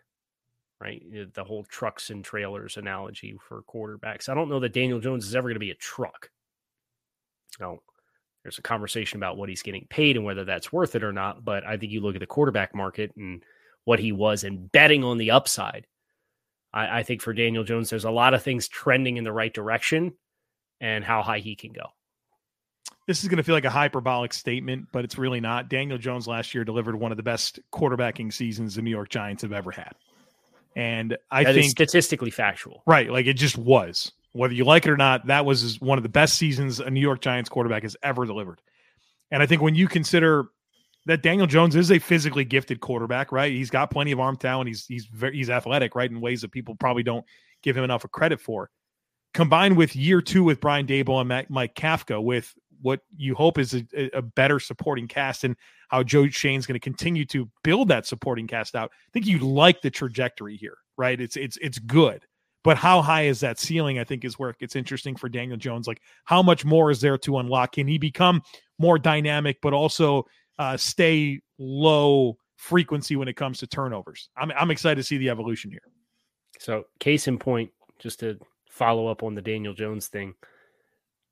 right? 0.79 1.03
The 1.33 1.43
whole 1.43 1.65
trucks 1.65 2.09
and 2.09 2.23
trailers 2.23 2.77
analogy 2.77 3.35
for 3.41 3.63
quarterbacks. 3.63 4.29
I 4.29 4.33
don't 4.33 4.49
know 4.49 4.61
that 4.61 4.73
Daniel 4.73 4.99
Jones 4.99 5.27
is 5.27 5.35
ever 5.35 5.49
going 5.49 5.55
to 5.55 5.59
be 5.59 5.71
a 5.71 5.75
truck. 5.75 6.29
Now, 7.59 7.79
there's 8.43 8.59
a 8.59 8.63
conversation 8.63 9.17
about 9.17 9.37
what 9.37 9.49
he's 9.49 9.63
getting 9.63 9.87
paid 9.89 10.15
and 10.15 10.25
whether 10.25 10.45
that's 10.45 10.71
worth 10.71 10.95
it 10.95 11.03
or 11.03 11.11
not. 11.11 11.43
But 11.43 11.65
I 11.65 11.77
think 11.77 11.91
you 11.91 11.99
look 11.99 12.15
at 12.15 12.21
the 12.21 12.27
quarterback 12.27 12.73
market 12.73 13.11
and 13.17 13.43
what 13.85 13.99
he 13.99 14.11
was 14.11 14.43
and 14.43 14.71
betting 14.71 15.03
on 15.03 15.17
the 15.17 15.31
upside. 15.31 15.87
I, 16.73 16.99
I 16.99 17.03
think 17.03 17.21
for 17.21 17.33
Daniel 17.33 17.63
Jones, 17.63 17.89
there's 17.89 18.05
a 18.05 18.11
lot 18.11 18.33
of 18.33 18.43
things 18.43 18.67
trending 18.67 19.17
in 19.17 19.23
the 19.23 19.31
right 19.31 19.53
direction 19.53 20.13
and 20.81 21.03
how 21.03 21.21
high 21.21 21.39
he 21.39 21.55
can 21.55 21.71
go. 21.71 21.85
This 23.07 23.21
is 23.21 23.29
going 23.29 23.37
to 23.37 23.43
feel 23.43 23.55
like 23.55 23.65
a 23.65 23.69
hyperbolic 23.69 24.33
statement, 24.33 24.87
but 24.91 25.05
it's 25.05 25.17
really 25.17 25.39
not. 25.39 25.69
Daniel 25.69 25.97
Jones 25.97 26.27
last 26.27 26.55
year 26.55 26.63
delivered 26.63 26.95
one 26.95 27.11
of 27.11 27.17
the 27.17 27.23
best 27.23 27.59
quarterbacking 27.71 28.33
seasons 28.33 28.75
the 28.75 28.81
New 28.81 28.89
York 28.89 29.09
Giants 29.09 29.43
have 29.43 29.53
ever 29.53 29.71
had. 29.71 29.93
And 30.75 31.15
I 31.31 31.43
That 31.43 31.55
is 31.55 31.65
think 31.65 31.71
statistically 31.71 32.31
factual. 32.31 32.81
Right. 32.85 33.09
Like 33.09 33.27
it 33.27 33.35
just 33.35 33.57
was. 33.57 34.11
Whether 34.33 34.55
you 34.55 34.65
like 34.65 34.85
it 34.85 34.89
or 34.89 34.97
not, 34.97 35.27
that 35.27 35.45
was 35.45 35.79
one 35.79 35.97
of 35.97 36.03
the 36.03 36.09
best 36.09 36.35
seasons 36.35 36.79
a 36.79 36.89
New 36.89 36.99
York 36.99 37.21
Giants 37.21 37.49
quarterback 37.49 37.83
has 37.83 37.95
ever 38.03 38.25
delivered. 38.25 38.59
And 39.31 39.41
I 39.41 39.45
think 39.45 39.61
when 39.61 39.75
you 39.75 39.87
consider 39.87 40.47
that 41.05 41.21
Daniel 41.21 41.47
Jones 41.47 41.75
is 41.75 41.91
a 41.91 41.99
physically 41.99 42.45
gifted 42.45 42.79
quarterback, 42.79 43.31
right? 43.31 43.51
He's 43.51 43.69
got 43.69 43.91
plenty 43.91 44.11
of 44.11 44.19
arm 44.19 44.37
talent. 44.37 44.67
He's 44.67 44.85
he's 44.85 45.05
very 45.05 45.35
he's 45.35 45.49
athletic, 45.49 45.95
right? 45.95 46.09
In 46.09 46.21
ways 46.21 46.41
that 46.41 46.51
people 46.51 46.75
probably 46.75 47.03
don't 47.03 47.25
give 47.63 47.77
him 47.77 47.83
enough 47.83 48.03
of 48.03 48.11
credit 48.11 48.39
for. 48.39 48.69
Combined 49.33 49.75
with 49.77 49.95
year 49.95 50.21
two 50.21 50.43
with 50.43 50.61
Brian 50.61 50.87
Daboll 50.87 51.19
and 51.19 51.29
Mac- 51.29 51.49
Mike 51.49 51.75
Kafka, 51.75 52.23
with 52.23 52.53
what 52.81 53.01
you 53.15 53.35
hope 53.35 53.57
is 53.57 53.73
a, 53.73 53.85
a 54.13 54.21
better 54.21 54.59
supporting 54.59 55.07
cast 55.07 55.43
and 55.43 55.55
how 55.89 56.03
Joe 56.03 56.27
Schoen's 56.27 56.65
going 56.65 56.75
to 56.75 56.79
continue 56.79 57.25
to 57.25 57.49
build 57.63 57.87
that 57.89 58.05
supporting 58.05 58.47
cast 58.47 58.75
out. 58.75 58.91
I 58.93 59.09
think 59.11 59.25
you 59.25 59.39
like 59.39 59.81
the 59.81 59.91
trajectory 59.91 60.57
here, 60.57 60.77
right? 60.97 61.19
It's 61.19 61.37
it's 61.37 61.57
it's 61.61 61.79
good. 61.79 62.25
But 62.63 62.77
how 62.77 63.03
high 63.03 63.25
is 63.25 63.41
that 63.41 63.59
ceiling? 63.59 63.99
I 63.99 64.03
think 64.03 64.25
is 64.25 64.39
where 64.39 64.49
it 64.49 64.57
gets 64.57 64.75
interesting 64.75 65.15
for 65.15 65.29
Daniel 65.29 65.57
Jones. 65.57 65.87
Like, 65.87 66.01
how 66.23 66.41
much 66.41 66.65
more 66.65 66.89
is 66.89 66.99
there 66.99 67.17
to 67.19 67.37
unlock? 67.37 67.73
Can 67.73 67.87
he 67.87 67.99
become 67.99 68.41
more 68.79 68.97
dynamic, 68.97 69.57
but 69.61 69.73
also 69.73 70.25
uh, 70.59 70.77
stay 70.77 71.41
low 71.57 72.37
frequency 72.57 73.15
when 73.15 73.27
it 73.27 73.35
comes 73.35 73.59
to 73.59 73.67
turnovers? 73.67 74.29
I'm 74.37 74.51
I'm 74.51 74.71
excited 74.71 74.97
to 74.97 75.03
see 75.03 75.17
the 75.17 75.29
evolution 75.29 75.71
here. 75.71 75.81
So, 76.59 76.85
case 76.99 77.27
in 77.27 77.37
point, 77.37 77.71
just 77.99 78.19
to 78.21 78.39
follow 78.69 79.07
up 79.07 79.23
on 79.23 79.35
the 79.35 79.41
Daniel 79.41 79.73
Jones 79.73 80.07
thing, 80.07 80.33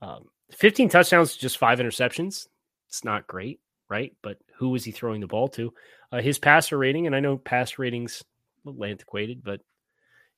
um, 0.02 0.26
15 0.52 0.90
touchdowns, 0.90 1.36
just 1.36 1.58
five 1.58 1.80
interceptions. 1.80 2.48
It's 2.88 3.04
not 3.04 3.28
great, 3.28 3.60
right? 3.90 4.14
But 4.22 4.38
who 4.58 4.70
was 4.70 4.84
he 4.84 4.92
throwing 4.92 5.22
the 5.22 5.28
ball 5.28 5.48
to? 5.50 5.74
Uh, 6.12 6.22
his 6.22 6.38
passer 6.38 6.78
rating, 6.78 7.08
and 7.08 7.16
I 7.16 7.20
know 7.20 7.38
passer 7.38 7.82
ratings 7.82 8.24
a 8.66 8.70
little 8.70 8.86
antiquated, 8.86 9.44
but 9.44 9.62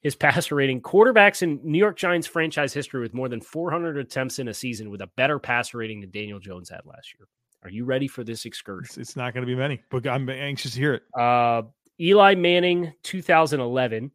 his 0.02 0.16
passer 0.16 0.56
rating, 0.56 0.82
quarterbacks 0.82 1.42
in 1.42 1.60
New 1.64 1.80
York 1.80 1.98
Giants 1.98 2.28
franchise 2.28 2.74
history 2.74 3.02
with 3.02 3.14
more 3.14 3.30
than 3.30 3.42
400 3.42 3.98
attempts 3.98 4.40
in 4.40 4.48
a 4.48 4.54
season 4.54 4.90
with 4.90 5.02
a 5.02 5.10
better 5.18 5.40
passer 5.40 5.78
rating 5.78 6.02
than 6.02 6.12
Daniel 6.12 6.40
Jones 6.40 6.70
had 6.70 6.82
last 6.86 7.14
year. 7.18 7.28
Are 7.66 7.70
you 7.72 7.84
ready 7.84 8.08
for 8.08 8.24
this 8.24 8.46
excursion? 8.46 8.86
It's, 8.86 8.98
it's 9.10 9.16
not 9.16 9.34
going 9.34 9.42
to 9.42 9.48
be 9.48 9.56
many, 9.56 9.82
but 9.90 10.06
I'm 10.06 10.30
anxious 10.30 10.74
to 10.74 10.80
hear 10.80 10.94
it. 10.94 11.04
Uh, 11.20 11.64
Eli 12.00 12.36
Manning, 12.36 12.94
2011, 13.02 14.12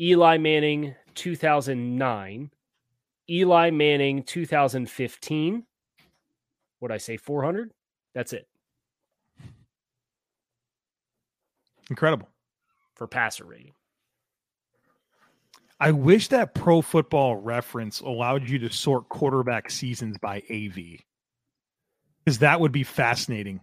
Eli 0.00 0.38
Manning 0.38 0.94
2009, 1.14 2.50
Eli 3.28 3.70
Manning 3.70 4.22
2015. 4.22 5.66
What 6.78 6.88
did 6.88 6.94
I 6.94 6.98
say 6.98 7.18
400? 7.18 7.70
That's 8.14 8.32
it. 8.32 8.48
Incredible 11.90 12.30
for 12.94 13.06
passer 13.06 13.44
rating. 13.44 13.74
I 15.80 15.90
wish 15.90 16.28
that 16.28 16.54
Pro 16.54 16.80
Football 16.80 17.36
Reference 17.36 18.00
allowed 18.00 18.48
you 18.48 18.58
to 18.60 18.70
sort 18.70 19.10
quarterback 19.10 19.70
seasons 19.70 20.16
by 20.16 20.42
AV, 20.50 21.02
because 22.28 22.40
that 22.40 22.60
would 22.60 22.72
be 22.72 22.84
fascinating 22.84 23.58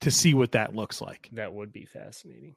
to 0.00 0.10
see 0.10 0.34
what 0.34 0.50
that 0.52 0.74
looks 0.74 1.00
like. 1.00 1.28
That 1.34 1.52
would 1.52 1.72
be 1.72 1.84
fascinating. 1.84 2.56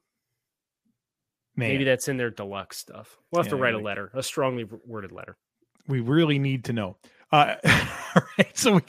Man. 1.55 1.69
Maybe 1.69 1.83
that's 1.83 2.07
in 2.07 2.17
their 2.17 2.31
deluxe 2.31 2.79
stuff. 2.79 3.19
We'll 3.31 3.43
have 3.43 3.51
yeah, 3.51 3.57
to 3.57 3.61
write 3.61 3.75
a 3.75 3.79
letter, 3.79 4.09
a 4.15 4.23
strongly 4.23 4.67
worded 4.87 5.11
letter. 5.11 5.37
We 5.87 5.99
really 5.99 6.39
need 6.39 6.63
to 6.63 6.73
know. 6.73 6.97
Uh, 7.31 7.57
all 8.15 8.23
right, 8.39 8.57
so 8.57 8.73
we, 8.77 8.81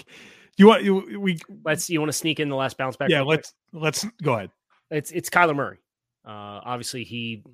you 0.56 0.66
want 0.66 0.82
you 0.82 1.20
we 1.20 1.38
let's 1.62 1.90
you 1.90 2.00
want 2.00 2.08
to 2.08 2.16
sneak 2.16 2.40
in 2.40 2.48
the 2.48 2.56
last 2.56 2.78
bounce 2.78 2.96
back? 2.96 3.10
Yeah, 3.10 3.20
let's 3.20 3.52
let's 3.74 4.06
go 4.22 4.32
ahead. 4.32 4.50
It's 4.90 5.10
it's 5.10 5.28
Kyler 5.28 5.54
Murray. 5.54 5.76
Uh, 6.26 6.64
obviously, 6.64 7.04
he 7.04 7.44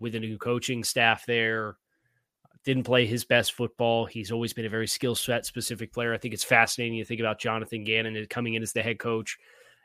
with 0.00 0.14
a 0.14 0.20
new 0.20 0.36
coaching 0.36 0.84
staff 0.84 1.24
there 1.24 1.76
didn't 2.66 2.82
play 2.82 3.06
his 3.06 3.24
best 3.24 3.52
football. 3.52 4.04
He's 4.04 4.32
always 4.32 4.52
been 4.52 4.66
a 4.66 4.68
very 4.68 4.88
skill 4.88 5.14
set 5.14 5.46
specific 5.46 5.92
player. 5.92 6.12
I 6.12 6.18
think 6.18 6.34
it's 6.34 6.44
fascinating 6.44 6.98
to 6.98 7.04
think 7.04 7.20
about 7.20 7.38
Jonathan 7.38 7.84
Gannon 7.84 8.26
coming 8.28 8.54
in 8.54 8.62
as 8.62 8.72
the 8.72 8.82
head 8.82 8.98
coach 8.98 9.38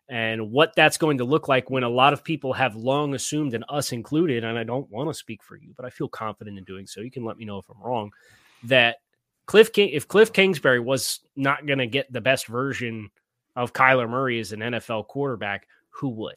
and 0.09 0.51
what 0.51 0.75
that's 0.75 0.97
going 0.97 1.19
to 1.19 1.23
look 1.23 1.47
like 1.47 1.69
when 1.69 1.83
a 1.83 1.89
lot 1.89 2.11
of 2.11 2.23
people 2.23 2.51
have 2.53 2.75
long 2.75 3.13
assumed, 3.13 3.53
and 3.53 3.63
us 3.69 3.91
included, 3.91 4.43
and 4.43 4.57
I 4.57 4.63
don't 4.63 4.89
want 4.89 5.09
to 5.09 5.13
speak 5.13 5.43
for 5.43 5.55
you, 5.55 5.73
but 5.77 5.85
I 5.85 5.91
feel 5.91 6.09
confident 6.09 6.57
in 6.57 6.63
doing 6.63 6.87
so. 6.87 7.01
You 7.01 7.11
can 7.11 7.23
let 7.23 7.37
me 7.37 7.45
know 7.45 7.59
if 7.59 7.69
I'm 7.69 7.81
wrong. 7.81 8.11
That 8.63 8.97
Cliff 9.45 9.71
King, 9.71 9.89
if 9.89 10.07
Cliff 10.07 10.33
Kingsbury 10.33 10.79
was 10.79 11.21
not 11.35 11.67
going 11.67 11.79
to 11.79 11.87
get 11.87 12.11
the 12.11 12.19
best 12.19 12.47
version 12.47 13.11
of 13.55 13.73
Kyler 13.73 14.09
Murray 14.09 14.39
as 14.39 14.51
an 14.51 14.59
NFL 14.59 15.07
quarterback, 15.07 15.67
who 15.91 16.09
would? 16.09 16.35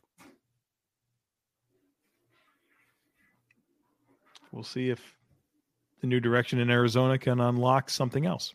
We'll 4.53 4.63
see 4.63 4.91
if 4.91 5.01
the 6.05 6.09
new 6.09 6.21
direction 6.21 6.59
in 6.59 6.69
Arizona 6.69 7.17
can 7.17 7.41
unlock 7.41 7.89
something 7.89 8.27
else. 8.27 8.55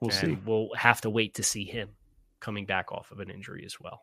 We'll 0.00 0.10
and 0.10 0.18
see. 0.18 0.38
We'll 0.44 0.70
have 0.76 1.00
to 1.02 1.10
wait 1.10 1.34
to 1.34 1.44
see 1.44 1.64
him 1.64 1.90
coming 2.40 2.66
back 2.66 2.90
off 2.90 3.12
of 3.12 3.20
an 3.20 3.30
injury 3.30 3.62
as 3.64 3.78
well. 3.80 4.02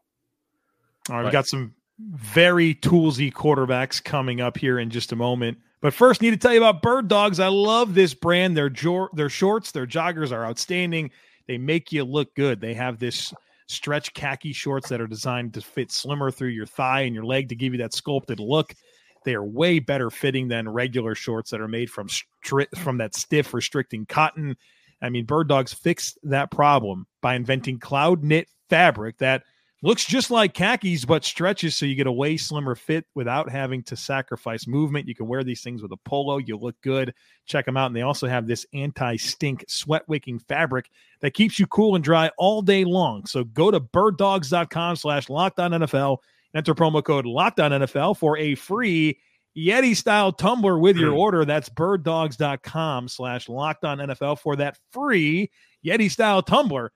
All 1.10 1.18
right, 1.18 1.24
but, 1.24 1.26
we 1.26 1.32
got 1.34 1.46
some 1.46 1.76
very 2.00 2.74
toolsy 2.76 3.34
quarterbacks 3.34 4.02
coming 4.02 4.40
up 4.40 4.58
here 4.58 4.80
in 4.80 4.90
just 4.90 5.12
a 5.12 5.18
moment. 5.18 5.58
But 5.82 5.94
first, 5.94 6.22
need 6.22 6.32
to 6.32 6.38
tell 6.38 6.54
you 6.54 6.64
about 6.64 6.82
Bird 6.82 7.10
Dogs. 7.10 7.42
I 7.42 7.50
love 7.50 7.96
this 7.96 8.14
brand. 8.14 8.56
Their 8.56 8.72
their 9.14 9.30
shorts, 9.30 9.74
their 9.74 9.88
joggers 9.88 10.32
are 10.32 10.46
outstanding. 10.46 11.12
They 11.48 11.58
make 11.58 11.92
you 11.92 12.06
look 12.06 12.34
good. 12.34 12.62
They 12.62 12.76
have 12.76 12.98
this 12.98 13.34
stretch 13.68 14.14
khaki 14.14 14.54
shorts 14.54 14.88
that 14.88 15.02
are 15.02 15.08
designed 15.08 15.54
to 15.56 15.62
fit 15.62 15.92
slimmer 15.92 16.32
through 16.32 16.50
your 16.50 16.66
thigh 16.66 17.02
and 17.02 17.14
your 17.14 17.26
leg 17.26 17.50
to 17.50 17.56
give 17.56 17.74
you 17.74 17.80
that 17.80 17.94
sculpted 17.94 18.40
look. 18.40 18.74
They 19.26 19.36
are 19.36 19.44
way 19.44 19.80
better 19.80 20.10
fitting 20.10 20.48
than 20.48 20.70
regular 20.70 21.16
shorts 21.16 21.52
that 21.52 21.62
are 21.62 21.68
made 21.68 21.90
from 21.90 22.08
stri- 22.08 22.78
from 22.78 22.98
that 22.98 23.16
stiff 23.16 23.54
restricting 23.54 24.06
cotton. 24.06 24.58
I 25.02 25.10
mean, 25.10 25.26
Bird 25.26 25.48
Dogs 25.48 25.74
fixed 25.74 26.18
that 26.24 26.52
problem 26.52 27.08
by 27.22 27.36
inventing 27.36 27.80
cloud 27.80 28.24
knit 28.24 28.48
fabric 28.70 29.18
that 29.20 29.44
looks 29.82 30.06
just 30.06 30.30
like 30.30 30.54
khakis 30.54 31.06
but 31.06 31.24
stretches 31.24 31.76
so 31.76 31.86
you 31.86 31.96
get 31.96 32.08
a 32.08 32.12
way 32.12 32.36
slimmer 32.36 32.76
fit 32.76 33.06
without 33.16 33.50
having 33.50 33.82
to 33.84 33.96
sacrifice 33.96 34.68
movement. 34.68 35.08
You 35.08 35.16
can 35.16 35.28
wear 35.28 35.44
these 35.44 35.62
things 35.62 35.82
with 35.82 35.92
a 35.92 35.98
polo. 35.98 36.38
You 36.38 36.58
look 36.58 36.76
good. 36.82 37.14
Check 37.46 37.66
them 37.66 37.78
out. 37.78 37.88
And 37.88 37.96
they 37.96 38.02
also 38.02 38.28
have 38.28 38.46
this 38.46 38.66
anti-stink 38.74 39.64
sweat 39.68 40.04
wicking 40.08 40.40
fabric 40.40 40.90
that 41.22 41.34
keeps 41.34 41.60
you 41.60 41.68
cool 41.68 41.96
and 41.96 42.04
dry 42.04 42.30
all 42.38 42.62
day 42.62 42.84
long. 42.84 43.26
So 43.26 43.44
go 43.46 43.72
to 43.72 43.80
birddogs.com 43.80 44.98
slash 44.98 45.28
lockdown 45.28 45.72
nfl 45.82 46.18
enter 46.56 46.74
promo 46.74 47.04
code 47.04 47.26
lockdown 47.26 47.72
nfl 47.82 48.18
for 48.18 48.38
a 48.38 48.56
free 48.56 49.20
Yeti 49.58 49.96
style 49.96 50.32
tumbler 50.32 50.78
with 50.78 50.96
your 50.96 51.12
mm. 51.12 51.18
order. 51.18 51.44
That's 51.44 51.70
birddogs.com 51.70 53.08
slash 53.08 53.48
lockdown 53.48 53.98
NFL 53.98 54.40
for 54.40 54.56
that 54.58 54.78
free 54.94 55.50
Yeti 55.84 56.10
style 56.10 56.42
tumbler. 56.42 56.92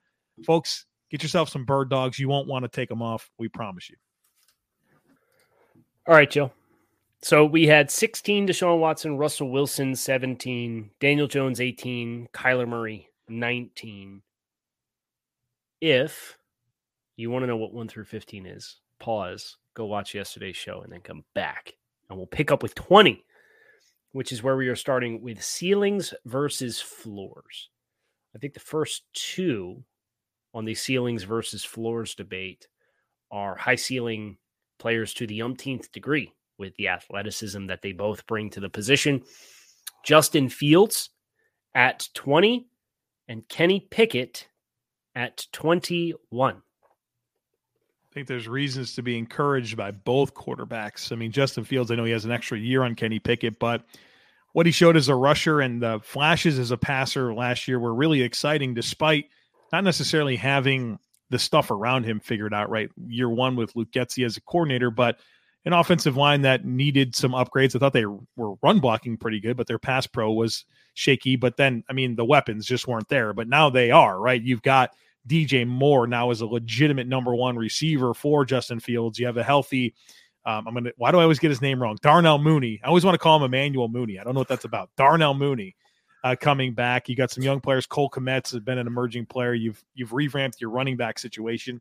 Folks, 0.46 0.86
Get 1.14 1.22
yourself 1.22 1.48
some 1.48 1.64
bird 1.64 1.90
dogs. 1.90 2.18
You 2.18 2.28
won't 2.28 2.48
want 2.48 2.64
to 2.64 2.68
take 2.68 2.88
them 2.88 3.00
off. 3.00 3.30
We 3.38 3.46
promise 3.46 3.88
you. 3.88 3.94
All 6.08 6.14
right, 6.16 6.28
Joe. 6.28 6.50
So 7.22 7.44
we 7.44 7.68
had 7.68 7.88
16 7.88 8.48
Deshaun 8.48 8.80
Watson, 8.80 9.16
Russell 9.16 9.48
Wilson 9.48 9.94
17, 9.94 10.90
Daniel 10.98 11.28
Jones 11.28 11.60
18, 11.60 12.30
Kyler 12.34 12.66
Murray 12.66 13.10
19. 13.28 14.22
If 15.80 16.36
you 17.16 17.30
want 17.30 17.44
to 17.44 17.46
know 17.46 17.58
what 17.58 17.72
1 17.72 17.86
through 17.86 18.06
15 18.06 18.46
is, 18.46 18.80
pause, 19.04 19.58
go 19.74 19.84
watch 19.84 20.14
yesterday's 20.14 20.56
show, 20.56 20.80
and 20.80 20.90
then 20.90 21.00
come 21.00 21.24
back. 21.34 21.74
And 22.08 22.16
we'll 22.16 22.26
pick 22.26 22.50
up 22.50 22.62
with 22.62 22.74
20, 22.74 23.22
which 24.12 24.32
is 24.32 24.42
where 24.42 24.56
we 24.56 24.68
are 24.68 24.76
starting 24.76 25.20
with 25.20 25.44
ceilings 25.44 26.14
versus 26.24 26.80
floors. 26.80 27.68
I 28.34 28.38
think 28.38 28.54
the 28.54 28.60
first 28.60 29.02
two 29.12 29.84
on 30.54 30.64
the 30.64 30.74
ceilings 30.74 31.24
versus 31.24 31.64
floors 31.64 32.14
debate 32.14 32.66
are 33.30 33.54
high 33.56 33.74
ceiling 33.74 34.38
players 34.78 35.12
to 35.14 35.26
the 35.26 35.42
umpteenth 35.42 35.92
degree 35.92 36.32
with 36.56 36.74
the 36.76 36.88
athleticism 36.88 37.66
that 37.66 37.82
they 37.82 37.92
both 37.92 38.26
bring 38.26 38.48
to 38.50 38.60
the 38.60 38.70
position. 38.70 39.22
Justin 40.02 40.48
Fields 40.48 41.10
at 41.74 42.08
20 42.14 42.68
and 43.28 43.46
Kenny 43.50 43.80
Pickett 43.80 44.48
at 45.14 45.46
21. 45.52 46.62
I 48.14 48.16
think 48.16 48.28
there's 48.28 48.46
reasons 48.46 48.94
to 48.94 49.02
be 49.02 49.18
encouraged 49.18 49.76
by 49.76 49.90
both 49.90 50.34
quarterbacks. 50.34 51.10
I 51.10 51.16
mean, 51.16 51.32
Justin 51.32 51.64
Fields, 51.64 51.90
I 51.90 51.96
know 51.96 52.04
he 52.04 52.12
has 52.12 52.24
an 52.24 52.30
extra 52.30 52.56
year 52.56 52.84
on 52.84 52.94
Kenny 52.94 53.18
Pickett, 53.18 53.58
but 53.58 53.84
what 54.52 54.66
he 54.66 54.72
showed 54.72 54.96
as 54.96 55.08
a 55.08 55.16
rusher 55.16 55.60
and 55.60 55.82
the 55.82 55.98
flashes 56.04 56.60
as 56.60 56.70
a 56.70 56.76
passer 56.76 57.34
last 57.34 57.66
year 57.66 57.80
were 57.80 57.92
really 57.92 58.22
exciting 58.22 58.74
despite– 58.74 59.26
not 59.72 59.82
necessarily 59.82 60.36
having 60.36 61.00
the 61.30 61.38
stuff 61.38 61.72
around 61.72 62.04
him 62.04 62.20
figured 62.20 62.54
out 62.54 62.70
right 62.70 62.90
year 63.08 63.28
one 63.28 63.56
with 63.56 63.74
Luke 63.74 63.90
Getsy 63.90 64.24
as 64.24 64.36
a 64.36 64.40
coordinator, 64.40 64.88
but 64.88 65.18
an 65.64 65.72
offensive 65.72 66.16
line 66.16 66.42
that 66.42 66.64
needed 66.64 67.16
some 67.16 67.32
upgrades. 67.32 67.74
I 67.74 67.80
thought 67.80 67.92
they 67.92 68.06
were 68.06 68.54
run 68.62 68.78
blocking 68.78 69.16
pretty 69.16 69.40
good, 69.40 69.56
but 69.56 69.66
their 69.66 69.80
pass 69.80 70.06
pro 70.06 70.30
was 70.30 70.64
shaky. 70.92 71.34
But 71.34 71.56
then, 71.56 71.82
I 71.90 71.92
mean, 71.92 72.14
the 72.14 72.24
weapons 72.24 72.66
just 72.66 72.86
weren't 72.86 73.08
there. 73.08 73.32
But 73.32 73.48
now 73.48 73.68
they 73.68 73.90
are, 73.90 74.20
right? 74.20 74.40
You've 74.40 74.62
got 74.62 74.90
DJ 75.28 75.66
Moore 75.66 76.06
now 76.06 76.30
is 76.30 76.40
a 76.40 76.46
legitimate 76.46 77.06
number 77.06 77.34
one 77.34 77.56
receiver 77.56 78.14
for 78.14 78.44
Justin 78.44 78.80
Fields. 78.80 79.18
You 79.18 79.26
have 79.26 79.36
a 79.36 79.42
healthy, 79.42 79.94
um, 80.44 80.66
I'm 80.66 80.74
going 80.74 80.84
to, 80.84 80.94
why 80.96 81.10
do 81.10 81.18
I 81.18 81.22
always 81.22 81.38
get 81.38 81.50
his 81.50 81.62
name 81.62 81.80
wrong? 81.80 81.96
Darnell 82.02 82.38
Mooney. 82.38 82.80
I 82.84 82.88
always 82.88 83.04
want 83.04 83.14
to 83.14 83.18
call 83.18 83.36
him 83.36 83.42
Emmanuel 83.44 83.88
Mooney. 83.88 84.18
I 84.18 84.24
don't 84.24 84.34
know 84.34 84.40
what 84.40 84.48
that's 84.48 84.64
about. 84.64 84.90
Darnell 84.96 85.34
Mooney 85.34 85.74
uh, 86.24 86.34
coming 86.38 86.74
back. 86.74 87.08
You 87.08 87.16
got 87.16 87.30
some 87.30 87.42
young 87.42 87.60
players. 87.60 87.86
Cole 87.86 88.10
Kmet's 88.10 88.50
has 88.52 88.60
been 88.60 88.78
an 88.78 88.86
emerging 88.86 89.26
player. 89.26 89.54
You've 89.54 89.82
you've 89.94 90.12
revamped 90.12 90.60
your 90.60 90.70
running 90.70 90.96
back 90.96 91.18
situation. 91.18 91.80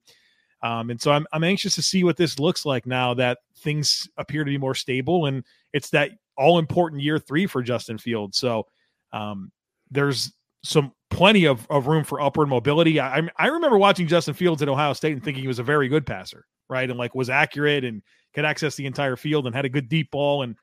Um, 0.61 0.89
and 0.89 1.01
so 1.01 1.11
I'm 1.11 1.25
I'm 1.31 1.43
anxious 1.43 1.75
to 1.75 1.81
see 1.81 2.03
what 2.03 2.17
this 2.17 2.39
looks 2.39 2.65
like 2.65 2.85
now 2.85 3.13
that 3.15 3.39
things 3.57 4.07
appear 4.17 4.43
to 4.43 4.49
be 4.49 4.57
more 4.57 4.75
stable 4.75 5.25
and 5.25 5.43
it's 5.71 5.89
that 5.91 6.11
all 6.37 6.59
important 6.59 7.01
year 7.01 7.19
three 7.19 7.45
for 7.45 7.61
Justin 7.61 7.97
Fields. 7.97 8.37
So 8.37 8.67
um, 9.11 9.51
there's 9.91 10.33
some 10.63 10.91
plenty 11.13 11.45
of, 11.45 11.65
of 11.69 11.87
room 11.87 12.03
for 12.03 12.21
upward 12.21 12.49
mobility. 12.49 12.99
I 12.99 13.21
I 13.37 13.47
remember 13.47 13.77
watching 13.77 14.07
Justin 14.07 14.33
Fields 14.33 14.61
at 14.61 14.69
Ohio 14.69 14.93
State 14.93 15.13
and 15.13 15.23
thinking 15.23 15.43
he 15.43 15.47
was 15.47 15.59
a 15.59 15.63
very 15.63 15.87
good 15.87 16.05
passer, 16.05 16.45
right? 16.69 16.89
And 16.89 16.99
like 16.99 17.15
was 17.15 17.29
accurate 17.29 17.83
and 17.83 18.01
could 18.33 18.45
access 18.45 18.75
the 18.75 18.85
entire 18.85 19.15
field 19.15 19.45
and 19.45 19.55
had 19.55 19.65
a 19.65 19.69
good 19.69 19.89
deep 19.89 20.11
ball 20.11 20.43
and 20.43 20.55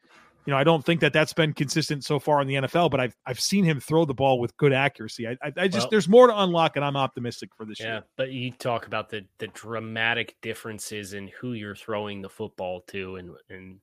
you 0.46 0.52
know, 0.52 0.58
I 0.58 0.64
don't 0.64 0.84
think 0.84 1.00
that 1.00 1.12
that's 1.12 1.32
been 1.32 1.52
consistent 1.52 2.04
so 2.04 2.18
far 2.18 2.40
in 2.40 2.48
the 2.48 2.54
NFL, 2.54 2.90
but 2.90 2.98
I've 2.98 3.14
I've 3.26 3.40
seen 3.40 3.64
him 3.64 3.78
throw 3.78 4.04
the 4.04 4.14
ball 4.14 4.40
with 4.40 4.56
good 4.56 4.72
accuracy. 4.72 5.28
I 5.28 5.36
I, 5.42 5.52
I 5.56 5.68
just 5.68 5.84
well, 5.84 5.88
there's 5.90 6.08
more 6.08 6.26
to 6.26 6.42
unlock, 6.42 6.76
and 6.76 6.84
I'm 6.84 6.96
optimistic 6.96 7.50
for 7.54 7.66
this 7.66 7.78
yeah, 7.78 7.86
year. 7.86 8.04
but 8.16 8.32
you 8.32 8.50
talk 8.50 8.86
about 8.86 9.10
the 9.10 9.26
the 9.38 9.48
dramatic 9.48 10.36
differences 10.40 11.12
in 11.12 11.28
who 11.28 11.52
you're 11.52 11.76
throwing 11.76 12.22
the 12.22 12.30
football 12.30 12.80
to, 12.88 13.16
and 13.16 13.30
and 13.50 13.80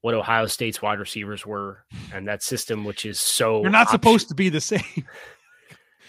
what 0.00 0.14
Ohio 0.14 0.46
State's 0.46 0.80
wide 0.80 0.98
receivers 0.98 1.44
were, 1.44 1.84
and 2.12 2.26
that 2.28 2.42
system, 2.42 2.84
which 2.84 3.04
is 3.04 3.20
so 3.20 3.60
you're 3.60 3.70
not 3.70 3.82
option, 3.82 4.00
supposed 4.00 4.28
to 4.28 4.34
be 4.34 4.48
the 4.48 4.60
same. 4.60 5.06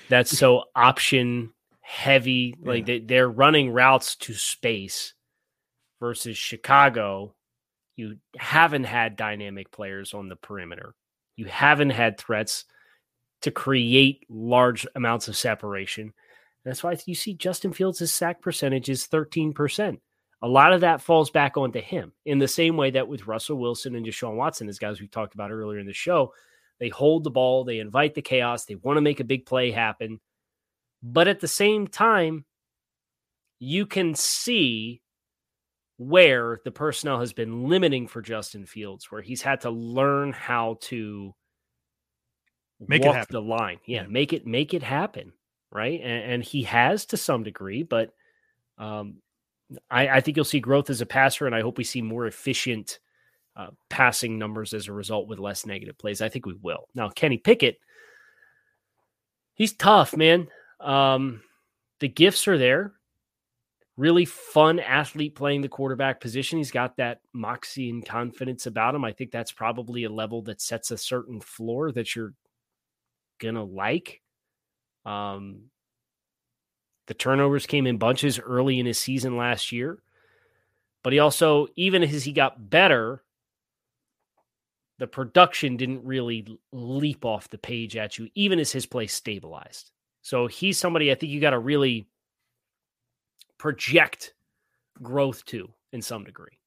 That's 0.09 0.37
so 0.37 0.65
option 0.75 1.51
heavy. 1.81 2.55
Like 2.61 2.87
yeah. 2.87 2.95
they, 2.95 2.99
they're 2.99 3.29
running 3.29 3.71
routes 3.71 4.15
to 4.17 4.33
space 4.33 5.13
versus 5.99 6.37
Chicago 6.37 7.35
you 7.95 8.17
haven't 8.37 8.85
had 8.85 9.15
dynamic 9.15 9.71
players 9.71 10.13
on 10.13 10.29
the 10.29 10.35
perimeter. 10.35 10.95
You 11.35 11.45
haven't 11.45 11.91
had 11.91 12.17
threats 12.17 12.65
to 13.41 13.51
create 13.51 14.25
large 14.29 14.87
amounts 14.95 15.27
of 15.27 15.35
separation. 15.35 16.13
That's 16.65 16.83
why 16.83 16.97
you 17.05 17.15
see 17.15 17.33
Justin 17.33 17.73
Fields' 17.73 18.11
sack 18.11 18.41
percentage 18.41 18.89
is 18.89 19.07
13%. 19.07 19.99
a 20.41 20.47
lot 20.47 20.73
of 20.73 20.81
that 20.81 21.01
falls 21.01 21.29
back 21.29 21.55
onto 21.55 21.79
him 21.79 22.11
in 22.25 22.37
the 22.37 22.47
same 22.47 22.75
way 22.75 22.91
that 22.91 23.07
with 23.07 23.27
Russell 23.27 23.57
Wilson 23.57 23.95
and 23.95 24.05
Deshaun 24.05 24.35
Watson, 24.35 24.67
as 24.67 24.79
guys 24.79 24.99
we 24.99 25.07
talked 25.07 25.35
about 25.35 25.51
earlier 25.51 25.79
in 25.79 25.85
the 25.85 25.93
show, 25.93 26.33
they 26.79 26.89
hold 26.89 27.23
the 27.23 27.31
ball, 27.31 27.63
they 27.63 27.79
invite 27.79 28.13
the 28.15 28.21
chaos, 28.21 28.65
they 28.65 28.75
want 28.75 28.97
to 28.97 29.01
make 29.01 29.19
a 29.19 29.25
big 29.25 29.45
play 29.45 29.71
happen. 29.71 30.19
But 31.01 31.27
at 31.27 31.39
the 31.39 31.47
same 31.47 31.87
time, 31.87 32.45
you 33.59 33.85
can 33.85 34.15
see 34.15 35.01
where 35.97 36.59
the 36.65 36.71
personnel 36.71 37.19
has 37.19 37.33
been 37.33 37.67
limiting 37.67 38.07
for 38.07 38.21
Justin 38.21 38.65
Fields, 38.65 39.11
where 39.11 39.21
he's 39.21 39.41
had 39.41 39.61
to 39.61 39.69
learn 39.69 40.33
how 40.33 40.77
to 40.81 41.33
make 42.79 43.03
walk 43.03 43.27
the 43.29 43.41
line. 43.41 43.79
Yeah, 43.85 44.01
yeah, 44.01 44.07
make 44.07 44.33
it 44.33 44.47
make 44.47 44.73
it 44.73 44.83
happen, 44.83 45.33
right? 45.71 45.99
And, 46.01 46.31
and, 46.33 46.43
he 46.43 46.63
has 46.63 47.05
to 47.07 47.17
some 47.17 47.43
degree, 47.43 47.83
but 47.83 48.11
um, 48.77 49.17
I, 49.89 50.07
I, 50.09 50.21
think 50.21 50.35
you'll 50.35 50.45
see 50.45 50.59
growth 50.59 50.89
as 50.89 51.01
a 51.01 51.05
passer, 51.05 51.45
and 51.45 51.55
I 51.55 51.61
hope 51.61 51.77
we 51.77 51.83
see 51.83 52.01
more 52.01 52.25
efficient 52.25 52.99
uh, 53.55 53.67
passing 53.89 54.39
numbers 54.39 54.73
as 54.73 54.87
a 54.87 54.93
result 54.93 55.27
with 55.27 55.39
less 55.39 55.65
negative 55.65 55.97
plays. 55.97 56.21
I 56.21 56.29
think 56.29 56.45
we 56.45 56.55
will. 56.61 56.87
Now, 56.95 57.09
Kenny 57.09 57.37
Pickett, 57.37 57.79
he's 59.53 59.73
tough, 59.73 60.15
man. 60.15 60.47
Um, 60.79 61.41
the 61.99 62.07
gifts 62.07 62.47
are 62.47 62.57
there. 62.57 62.93
Really 63.95 64.25
fun 64.25 64.79
athlete 64.79 65.35
playing 65.35 65.61
the 65.61 65.69
quarterback 65.69 66.19
position. 66.19 66.57
He's 66.57 66.71
got 66.71 66.97
that 66.97 67.19
moxie 67.31 67.91
and 67.91 68.03
confidence 68.03 68.65
about 68.65 68.95
him. 68.95 69.05
I 69.05 69.11
think 69.11 69.31
that's 69.31 69.51
probably 69.51 70.05
a 70.05 70.09
level 70.09 70.41
that 70.43 70.61
sets 70.61 70.89
a 70.89 70.97
certain 70.97 71.39
floor 71.39 71.91
that 71.91 72.15
you're 72.15 72.33
gonna 73.39 73.63
like. 73.63 74.21
Um, 75.05 75.65
the 77.05 77.13
turnovers 77.13 77.67
came 77.67 77.85
in 77.85 77.97
bunches 77.97 78.39
early 78.39 78.79
in 78.79 78.85
his 78.85 78.97
season 78.97 79.37
last 79.37 79.71
year, 79.71 79.99
but 81.03 81.13
he 81.13 81.19
also, 81.19 81.67
even 81.75 82.01
as 82.01 82.23
he 82.23 82.31
got 82.31 82.69
better, 82.69 83.23
the 85.03 85.07
production 85.07 85.75
didn't 85.75 86.01
really 86.05 86.47
leap 86.71 87.25
off 87.25 87.49
the 87.49 87.57
page 87.57 87.97
at 87.97 88.17
you, 88.17 88.29
even 88.35 88.57
as 88.57 88.71
his 88.71 88.85
play 88.85 89.05
stabilized. 89.05 89.91
So 90.21 90.47
he's 90.47 90.77
somebody 90.77 91.11
I 91.11 91.15
think 91.15 91.29
you 91.29 91.41
got 91.41 91.49
to 91.49 91.59
really 91.59 92.07
project 93.57 94.33
growth 95.01 95.43
to 95.47 95.67
in 95.91 96.01
some 96.01 96.23
degree. 96.23 96.57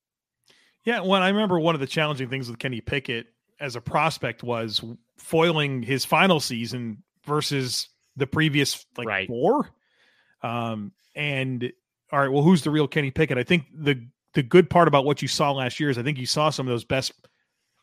Yeah, 0.84 1.00
well, 1.00 1.22
I 1.22 1.30
remember 1.30 1.58
one 1.58 1.74
of 1.74 1.80
the 1.80 1.86
challenging 1.86 2.28
things 2.28 2.50
with 2.50 2.58
Kenny 2.58 2.82
Pickett 2.82 3.28
as 3.58 3.74
a 3.74 3.80
prospect 3.80 4.42
was 4.42 4.84
foiling 5.16 5.82
his 5.82 6.04
final 6.04 6.38
season 6.38 7.02
versus 7.24 7.88
the 8.16 8.26
previous 8.26 8.84
like 8.98 9.08
right. 9.08 9.28
four. 9.28 9.70
Um, 10.42 10.92
and 11.14 11.72
all 12.12 12.18
right, 12.18 12.30
well, 12.30 12.42
who's 12.42 12.60
the 12.60 12.70
real 12.70 12.86
Kenny 12.86 13.10
Pickett? 13.10 13.38
I 13.38 13.44
think 13.44 13.64
the 13.74 14.06
the 14.34 14.42
good 14.42 14.68
part 14.68 14.88
about 14.88 15.06
what 15.06 15.22
you 15.22 15.28
saw 15.28 15.52
last 15.52 15.80
year 15.80 15.88
is 15.88 15.96
I 15.96 16.02
think 16.02 16.18
you 16.18 16.26
saw 16.26 16.50
some 16.50 16.66
of 16.66 16.70
those 16.70 16.84
best 16.84 17.12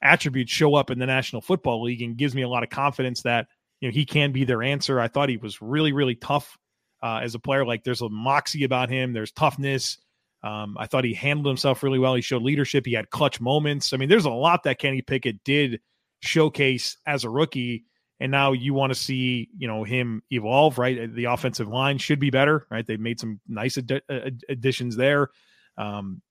attributes 0.03 0.51
show 0.51 0.75
up 0.75 0.91
in 0.91 0.99
the 0.99 1.05
National 1.05 1.41
Football 1.41 1.83
League 1.83 2.01
and 2.01 2.17
gives 2.17 2.35
me 2.35 2.41
a 2.41 2.49
lot 2.49 2.63
of 2.63 2.69
confidence 2.69 3.23
that 3.23 3.47
you 3.79 3.87
know 3.87 3.93
he 3.93 4.05
can 4.05 4.31
be 4.31 4.43
their 4.43 4.61
answer. 4.61 4.99
I 4.99 5.07
thought 5.07 5.29
he 5.29 5.37
was 5.37 5.61
really 5.61 5.93
really 5.93 6.15
tough 6.15 6.57
uh, 7.01 7.19
as 7.23 7.35
a 7.35 7.39
player. 7.39 7.65
Like 7.65 7.83
there's 7.83 8.01
a 8.01 8.09
moxie 8.09 8.63
about 8.63 8.89
him. 8.89 9.13
There's 9.13 9.31
toughness. 9.31 9.97
Um, 10.43 10.75
I 10.77 10.87
thought 10.87 11.05
he 11.05 11.13
handled 11.13 11.47
himself 11.47 11.83
really 11.83 11.99
well. 11.99 12.15
He 12.15 12.21
showed 12.21 12.41
leadership. 12.41 12.85
He 12.85 12.93
had 12.93 13.09
clutch 13.09 13.39
moments. 13.39 13.93
I 13.93 13.97
mean, 13.97 14.09
there's 14.09 14.25
a 14.25 14.29
lot 14.29 14.63
that 14.63 14.77
Kenny 14.77 15.01
Pickett 15.01 15.43
did 15.43 15.79
showcase 16.19 16.97
as 17.05 17.23
a 17.23 17.29
rookie. 17.29 17.85
And 18.19 18.31
now 18.31 18.51
you 18.51 18.73
want 18.73 18.93
to 18.93 18.99
see, 18.99 19.49
you 19.57 19.67
know, 19.67 19.83
him 19.83 20.21
evolve, 20.31 20.77
right? 20.77 21.13
The 21.13 21.25
offensive 21.25 21.67
line 21.67 21.97
should 21.97 22.19
be 22.19 22.29
better, 22.29 22.67
right? 22.69 22.85
They've 22.85 22.99
made 22.99 23.19
some 23.19 23.39
nice 23.47 23.77
ad- 23.77 24.41
additions 24.47 24.95
there. 24.95 25.29
Um, 25.77 26.21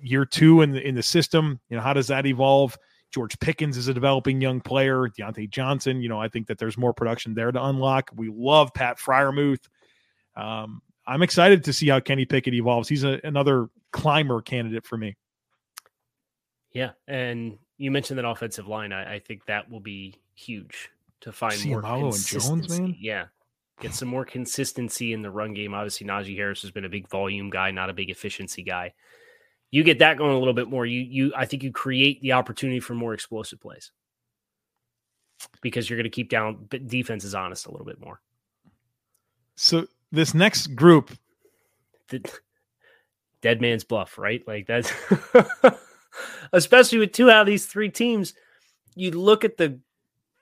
year 0.00 0.24
two 0.24 0.62
in 0.62 0.72
the 0.72 0.86
in 0.86 0.94
the 0.94 1.02
system, 1.02 1.60
you 1.68 1.76
know, 1.76 1.82
how 1.82 1.92
does 1.92 2.08
that 2.08 2.26
evolve? 2.26 2.76
George 3.10 3.38
Pickens 3.40 3.76
is 3.76 3.88
a 3.88 3.94
developing 3.94 4.40
young 4.40 4.60
player. 4.60 5.08
Diontae 5.08 5.48
Johnson, 5.50 6.02
you 6.02 6.08
know, 6.08 6.20
I 6.20 6.28
think 6.28 6.46
that 6.48 6.58
there's 6.58 6.76
more 6.76 6.92
production 6.92 7.34
there 7.34 7.50
to 7.50 7.64
unlock. 7.64 8.10
We 8.14 8.28
love 8.28 8.74
Pat 8.74 8.98
Freiermuth. 8.98 9.66
Um, 10.36 10.82
I'm 11.06 11.22
excited 11.22 11.64
to 11.64 11.72
see 11.72 11.88
how 11.88 12.00
Kenny 12.00 12.26
Pickett 12.26 12.54
evolves. 12.54 12.88
He's 12.88 13.04
a, 13.04 13.18
another 13.24 13.68
climber 13.92 14.42
candidate 14.42 14.86
for 14.86 14.98
me. 14.98 15.16
Yeah, 16.70 16.90
and 17.06 17.58
you 17.78 17.90
mentioned 17.90 18.18
that 18.18 18.28
offensive 18.28 18.68
line. 18.68 18.92
I, 18.92 19.14
I 19.14 19.18
think 19.20 19.46
that 19.46 19.70
will 19.70 19.80
be 19.80 20.14
huge 20.34 20.90
to 21.22 21.32
find 21.32 21.64
more 21.66 21.80
consistency. 21.80 22.52
and 22.52 22.62
Jones, 22.68 22.80
man. 22.80 22.96
Yeah, 23.00 23.26
get 23.80 23.94
some 23.94 24.08
more 24.08 24.26
consistency 24.26 25.14
in 25.14 25.22
the 25.22 25.30
run 25.30 25.54
game. 25.54 25.72
Obviously, 25.72 26.06
Najee 26.06 26.36
Harris 26.36 26.60
has 26.62 26.70
been 26.70 26.84
a 26.84 26.90
big 26.90 27.08
volume 27.08 27.48
guy, 27.48 27.70
not 27.70 27.88
a 27.88 27.94
big 27.94 28.10
efficiency 28.10 28.62
guy. 28.62 28.92
You 29.70 29.82
get 29.82 29.98
that 29.98 30.16
going 30.16 30.34
a 30.34 30.38
little 30.38 30.54
bit 30.54 30.68
more. 30.68 30.86
You 30.86 31.00
you 31.00 31.32
I 31.36 31.44
think 31.44 31.62
you 31.62 31.72
create 31.72 32.20
the 32.22 32.32
opportunity 32.32 32.80
for 32.80 32.94
more 32.94 33.14
explosive 33.14 33.60
plays 33.60 33.92
because 35.60 35.88
you're 35.88 35.96
going 35.96 36.04
to 36.04 36.10
keep 36.10 36.30
down 36.30 36.68
defenses 36.86 37.34
honest 37.34 37.66
a 37.66 37.70
little 37.70 37.86
bit 37.86 38.00
more. 38.00 38.20
So 39.56 39.86
this 40.10 40.34
next 40.34 40.68
group, 40.68 41.10
the 42.08 42.22
dead 43.42 43.60
man's 43.60 43.84
bluff, 43.84 44.18
right? 44.18 44.42
Like 44.46 44.66
that's 44.66 44.92
especially 46.52 46.98
with 46.98 47.12
two 47.12 47.30
out 47.30 47.42
of 47.42 47.46
these 47.46 47.66
three 47.66 47.90
teams. 47.90 48.34
You 48.94 49.10
look 49.12 49.44
at 49.44 49.56
the 49.56 49.80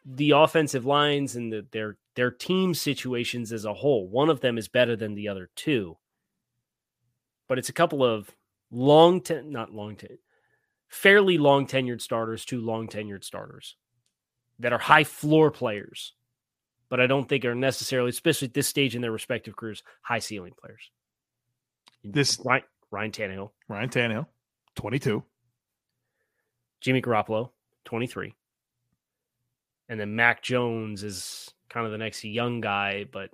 the 0.04 0.30
offensive 0.30 0.86
lines 0.86 1.34
and 1.34 1.52
the, 1.52 1.66
their 1.72 1.96
their 2.14 2.30
team 2.30 2.74
situations 2.74 3.52
as 3.52 3.64
a 3.64 3.74
whole. 3.74 4.08
One 4.08 4.30
of 4.30 4.40
them 4.40 4.56
is 4.56 4.68
better 4.68 4.96
than 4.96 5.14
the 5.14 5.28
other 5.28 5.50
two, 5.56 5.96
but 7.48 7.58
it's 7.58 7.68
a 7.68 7.74
couple 7.74 8.04
of 8.04 8.30
long, 8.70 9.20
ten, 9.20 9.50
not 9.50 9.72
long, 9.72 9.96
ten, 9.96 10.18
fairly 10.88 11.38
long 11.38 11.66
tenured 11.66 12.00
starters, 12.00 12.44
to 12.46 12.60
long 12.60 12.88
tenured 12.88 13.24
starters 13.24 13.76
that 14.58 14.72
are 14.72 14.78
high 14.78 15.04
floor 15.04 15.50
players 15.50 16.14
but 16.88 17.00
I 17.00 17.06
don't 17.06 17.28
think 17.28 17.44
are 17.44 17.54
necessarily, 17.54 18.10
especially 18.10 18.48
at 18.48 18.54
this 18.54 18.68
stage 18.68 18.94
in 18.94 19.02
their 19.02 19.12
respective 19.12 19.56
careers, 19.56 19.82
high 20.02 20.18
ceiling 20.20 20.54
players. 20.60 20.90
This 22.04 22.40
Ryan, 22.44 22.62
Ryan 22.90 23.10
Tannehill, 23.10 23.50
Ryan 23.68 23.88
Tannehill, 23.88 24.26
twenty 24.76 24.98
two, 24.98 25.24
Jimmy 26.80 27.02
Garoppolo, 27.02 27.50
twenty 27.84 28.06
three, 28.06 28.34
and 29.88 29.98
then 29.98 30.14
Mac 30.14 30.42
Jones 30.42 31.02
is 31.02 31.52
kind 31.68 31.86
of 31.86 31.92
the 31.92 31.98
next 31.98 32.22
young 32.24 32.60
guy, 32.60 33.04
but 33.10 33.30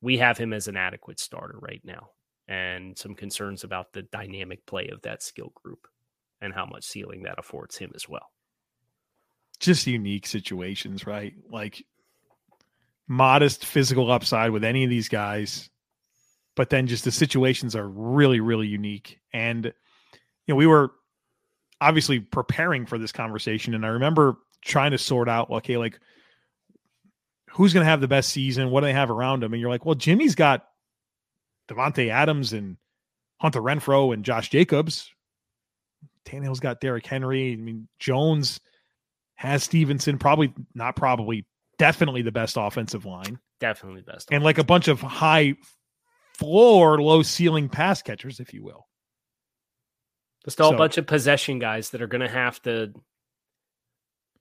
we 0.00 0.18
have 0.18 0.38
him 0.38 0.52
as 0.52 0.66
an 0.66 0.76
adequate 0.76 1.20
starter 1.20 1.58
right 1.58 1.80
now, 1.84 2.10
and 2.48 2.96
some 2.96 3.14
concerns 3.14 3.62
about 3.62 3.92
the 3.92 4.02
dynamic 4.02 4.64
play 4.66 4.88
of 4.88 5.02
that 5.02 5.22
skill 5.22 5.52
group 5.54 5.86
and 6.40 6.54
how 6.54 6.64
much 6.64 6.84
ceiling 6.84 7.24
that 7.24 7.38
affords 7.38 7.76
him 7.76 7.92
as 7.94 8.08
well. 8.08 8.30
Just 9.60 9.86
unique 9.86 10.26
situations, 10.26 11.06
right? 11.06 11.34
Like 11.50 11.84
modest 13.06 13.66
physical 13.66 14.10
upside 14.10 14.50
with 14.50 14.64
any 14.64 14.84
of 14.84 14.90
these 14.90 15.08
guys, 15.08 15.68
but 16.54 16.70
then 16.70 16.86
just 16.86 17.04
the 17.04 17.10
situations 17.10 17.76
are 17.76 17.86
really, 17.86 18.40
really 18.40 18.66
unique. 18.66 19.20
And 19.32 19.66
you 19.66 19.72
know, 20.48 20.56
we 20.56 20.66
were 20.66 20.92
obviously 21.80 22.20
preparing 22.20 22.86
for 22.86 22.98
this 22.98 23.12
conversation, 23.12 23.74
and 23.74 23.84
I 23.84 23.90
remember 23.90 24.38
trying 24.62 24.92
to 24.92 24.98
sort 24.98 25.28
out, 25.28 25.50
okay, 25.50 25.76
like 25.76 25.98
who's 27.50 27.72
going 27.72 27.84
to 27.84 27.90
have 27.90 28.00
the 28.00 28.08
best 28.08 28.30
season? 28.30 28.70
What 28.70 28.80
do 28.80 28.86
they 28.86 28.92
have 28.92 29.10
around 29.10 29.42
him? 29.42 29.52
And 29.52 29.60
you're 29.60 29.70
like, 29.70 29.84
well, 29.84 29.94
Jimmy's 29.94 30.34
got 30.34 30.66
Davante 31.68 32.10
Adams 32.10 32.52
and 32.52 32.76
Hunter 33.40 33.60
Renfrow 33.60 34.12
and 34.12 34.24
Josh 34.24 34.50
Jacobs. 34.50 35.10
Tannehill's 36.24 36.60
got 36.60 36.80
Derrick 36.80 37.06
Henry. 37.06 37.52
I 37.52 37.56
mean, 37.56 37.88
Jones 37.98 38.60
has 39.36 39.62
Stevenson, 39.62 40.18
probably 40.18 40.52
not 40.74 40.96
probably 40.96 41.46
definitely 41.78 42.22
the 42.22 42.32
best 42.32 42.56
offensive 42.58 43.04
line. 43.04 43.38
Definitely 43.60 44.02
best. 44.02 44.28
And 44.30 44.44
like 44.44 44.58
a 44.58 44.64
bunch 44.64 44.88
of 44.88 45.00
high 45.00 45.54
floor, 46.34 47.00
low 47.00 47.22
ceiling 47.22 47.68
pass 47.68 48.02
catchers, 48.02 48.40
if 48.40 48.52
you 48.52 48.62
will. 48.62 48.86
Just 50.44 50.60
all 50.60 50.70
so, 50.70 50.74
a 50.74 50.78
bunch 50.78 50.98
of 50.98 51.06
possession 51.06 51.58
guys 51.58 51.90
that 51.90 52.02
are 52.02 52.06
going 52.06 52.20
to 52.20 52.28
have 52.28 52.60
to. 52.62 52.92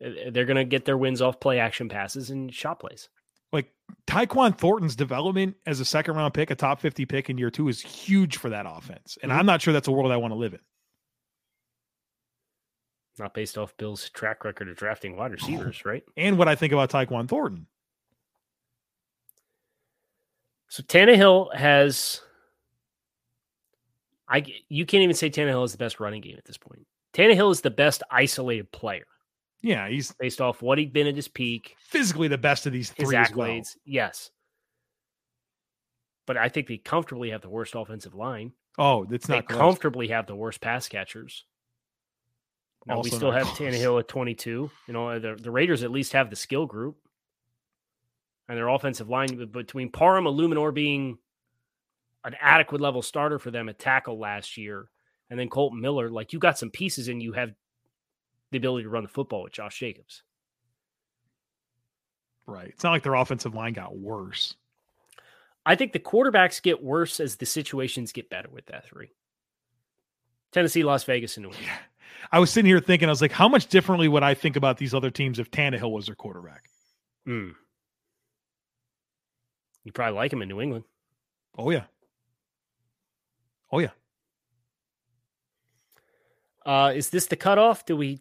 Eh, 0.01 0.29
they're 0.31 0.45
going 0.45 0.57
to 0.57 0.63
get 0.63 0.85
their 0.85 0.97
wins 0.97 1.21
off 1.21 1.39
play 1.39 1.59
action 1.59 1.89
passes 1.89 2.29
and 2.29 2.53
shot 2.53 2.79
plays. 2.79 3.09
Like 3.51 3.71
Tyquan 4.07 4.57
Thornton's 4.57 4.95
development 4.95 5.55
as 5.65 5.79
a 5.79 5.85
second 5.85 6.15
round 6.15 6.33
pick, 6.33 6.51
a 6.51 6.55
top 6.55 6.79
50 6.81 7.05
pick 7.05 7.29
in 7.29 7.37
year 7.37 7.51
two 7.51 7.69
is 7.69 7.81
huge 7.81 8.37
for 8.37 8.49
that 8.49 8.65
offense. 8.67 9.17
And 9.21 9.31
mm-hmm. 9.31 9.39
I'm 9.39 9.45
not 9.45 9.61
sure 9.61 9.73
that's 9.73 9.87
a 9.87 9.91
world 9.91 10.11
I 10.11 10.17
want 10.17 10.33
to 10.33 10.37
live 10.37 10.53
in. 10.53 10.59
Not 13.19 13.33
based 13.33 13.57
off 13.57 13.75
Bill's 13.77 14.09
track 14.11 14.45
record 14.45 14.69
of 14.69 14.75
drafting 14.75 15.15
wide 15.15 15.31
receivers, 15.31 15.85
right? 15.85 16.03
And 16.15 16.37
what 16.37 16.47
I 16.47 16.55
think 16.55 16.71
about 16.71 16.91
Tyquan 16.91 17.27
Thornton. 17.27 17.65
So 20.69 20.83
Tannehill 20.83 21.55
has 21.55 22.21
I 24.29 24.43
you 24.69 24.85
can't 24.85 25.03
even 25.03 25.15
say 25.15 25.29
Tannehill 25.29 25.65
is 25.65 25.71
the 25.71 25.77
best 25.77 25.99
running 25.99 26.21
game 26.21 26.35
at 26.37 26.45
this 26.45 26.57
point. 26.57 26.85
Tannehill 27.13 27.51
is 27.51 27.61
the 27.61 27.71
best 27.71 28.03
isolated 28.11 28.71
player. 28.71 29.07
Yeah, 29.61 29.87
he's 29.89 30.11
based 30.19 30.39
off 30.39 30.61
what 30.61 30.77
he'd 30.77 30.93
been 30.93 31.07
at 31.07 31.15
his 31.15 31.27
peak. 31.27 31.75
Physically 31.79 32.27
the 32.27 32.37
best 32.37 32.65
of 32.67 32.73
these 32.73 32.91
three 32.91 33.15
accolades. 33.15 33.75
Well. 33.75 33.81
Yes. 33.85 34.31
But 36.25 36.37
I 36.37 36.49
think 36.49 36.67
they 36.67 36.77
comfortably 36.77 37.31
have 37.31 37.41
the 37.41 37.49
worst 37.49 37.73
offensive 37.75 38.13
line. 38.13 38.51
Oh, 38.77 39.07
it's 39.09 39.27
They 39.27 39.35
not 39.35 39.47
close. 39.47 39.57
comfortably 39.59 40.09
have 40.09 40.27
the 40.27 40.35
worst 40.35 40.61
pass 40.61 40.87
catchers. 40.87 41.45
Now, 42.85 43.01
we 43.01 43.09
still 43.09 43.31
have 43.31 43.47
close. 43.47 43.57
Tannehill 43.59 43.99
at 43.99 44.07
22. 44.07 44.69
You 44.87 44.93
know, 44.93 45.19
the, 45.19 45.35
the 45.35 45.51
Raiders 45.51 45.83
at 45.83 45.91
least 45.91 46.13
have 46.13 46.29
the 46.29 46.35
skill 46.35 46.65
group. 46.65 46.97
And 48.47 48.57
their 48.57 48.69
offensive 48.69 49.09
line 49.09 49.49
between 49.51 49.91
Parham, 49.91 50.23
Eluemunor 50.23 50.73
being 50.73 51.17
an 52.23 52.35
adequate 52.39 52.79
level 52.79 53.01
starter 53.01 53.39
for 53.39 53.51
them 53.51 53.67
at 53.67 53.79
tackle 53.79 54.19
last 54.19 54.57
year, 54.57 54.89
and 55.29 55.37
then 55.39 55.49
Kolton 55.49 55.81
Miller, 55.81 56.09
like 56.09 56.31
you 56.31 56.39
got 56.39 56.57
some 56.57 56.69
pieces 56.69 57.09
and 57.09 57.21
you 57.21 57.33
have 57.33 57.51
the 58.51 58.57
ability 58.57 58.83
to 58.83 58.89
run 58.89 59.03
the 59.03 59.09
football 59.09 59.43
with 59.43 59.53
Josh 59.53 59.79
Jacobs. 59.79 60.23
Right. 62.45 62.69
It's 62.69 62.83
not 62.83 62.91
like 62.91 63.03
their 63.03 63.15
offensive 63.15 63.53
line 63.53 63.73
got 63.73 63.97
worse. 63.97 64.55
I 65.65 65.75
think 65.75 65.91
the 65.91 65.99
quarterbacks 65.99 66.61
get 66.61 66.81
worse 66.81 67.19
as 67.19 67.35
the 67.35 67.45
situations 67.45 68.13
get 68.13 68.29
better 68.29 68.49
with 68.49 68.67
that 68.67 68.85
three. 68.85 69.11
Tennessee, 70.53 70.83
Las 70.83 71.03
Vegas, 71.03 71.35
and 71.35 71.45
New 71.45 71.51
England. 71.51 71.69
I 72.31 72.39
was 72.39 72.49
sitting 72.49 72.69
here 72.69 72.79
thinking, 72.79 73.09
I 73.09 73.11
was 73.11 73.21
like, 73.21 73.33
how 73.33 73.49
much 73.49 73.67
differently 73.67 74.07
would 74.07 74.23
I 74.23 74.33
think 74.33 74.55
about 74.55 74.77
these 74.77 74.93
other 74.93 75.11
teams 75.11 75.39
if 75.39 75.51
Tannehill 75.51 75.91
was 75.91 76.05
their 76.05 76.15
quarterback? 76.15 76.63
Mm. 77.27 77.53
You 79.83 79.91
probably 79.91 80.15
like 80.15 80.31
him 80.31 80.41
in 80.41 80.49
New 80.49 80.61
England. 80.61 80.85
Oh 81.57 81.69
yeah. 81.69 81.83
Oh 83.71 83.79
yeah. 83.79 83.91
Uh, 86.65 86.91
is 86.95 87.09
this 87.09 87.27
the 87.27 87.35
cutoff? 87.35 87.85
Do 87.85 87.95
we 87.95 88.19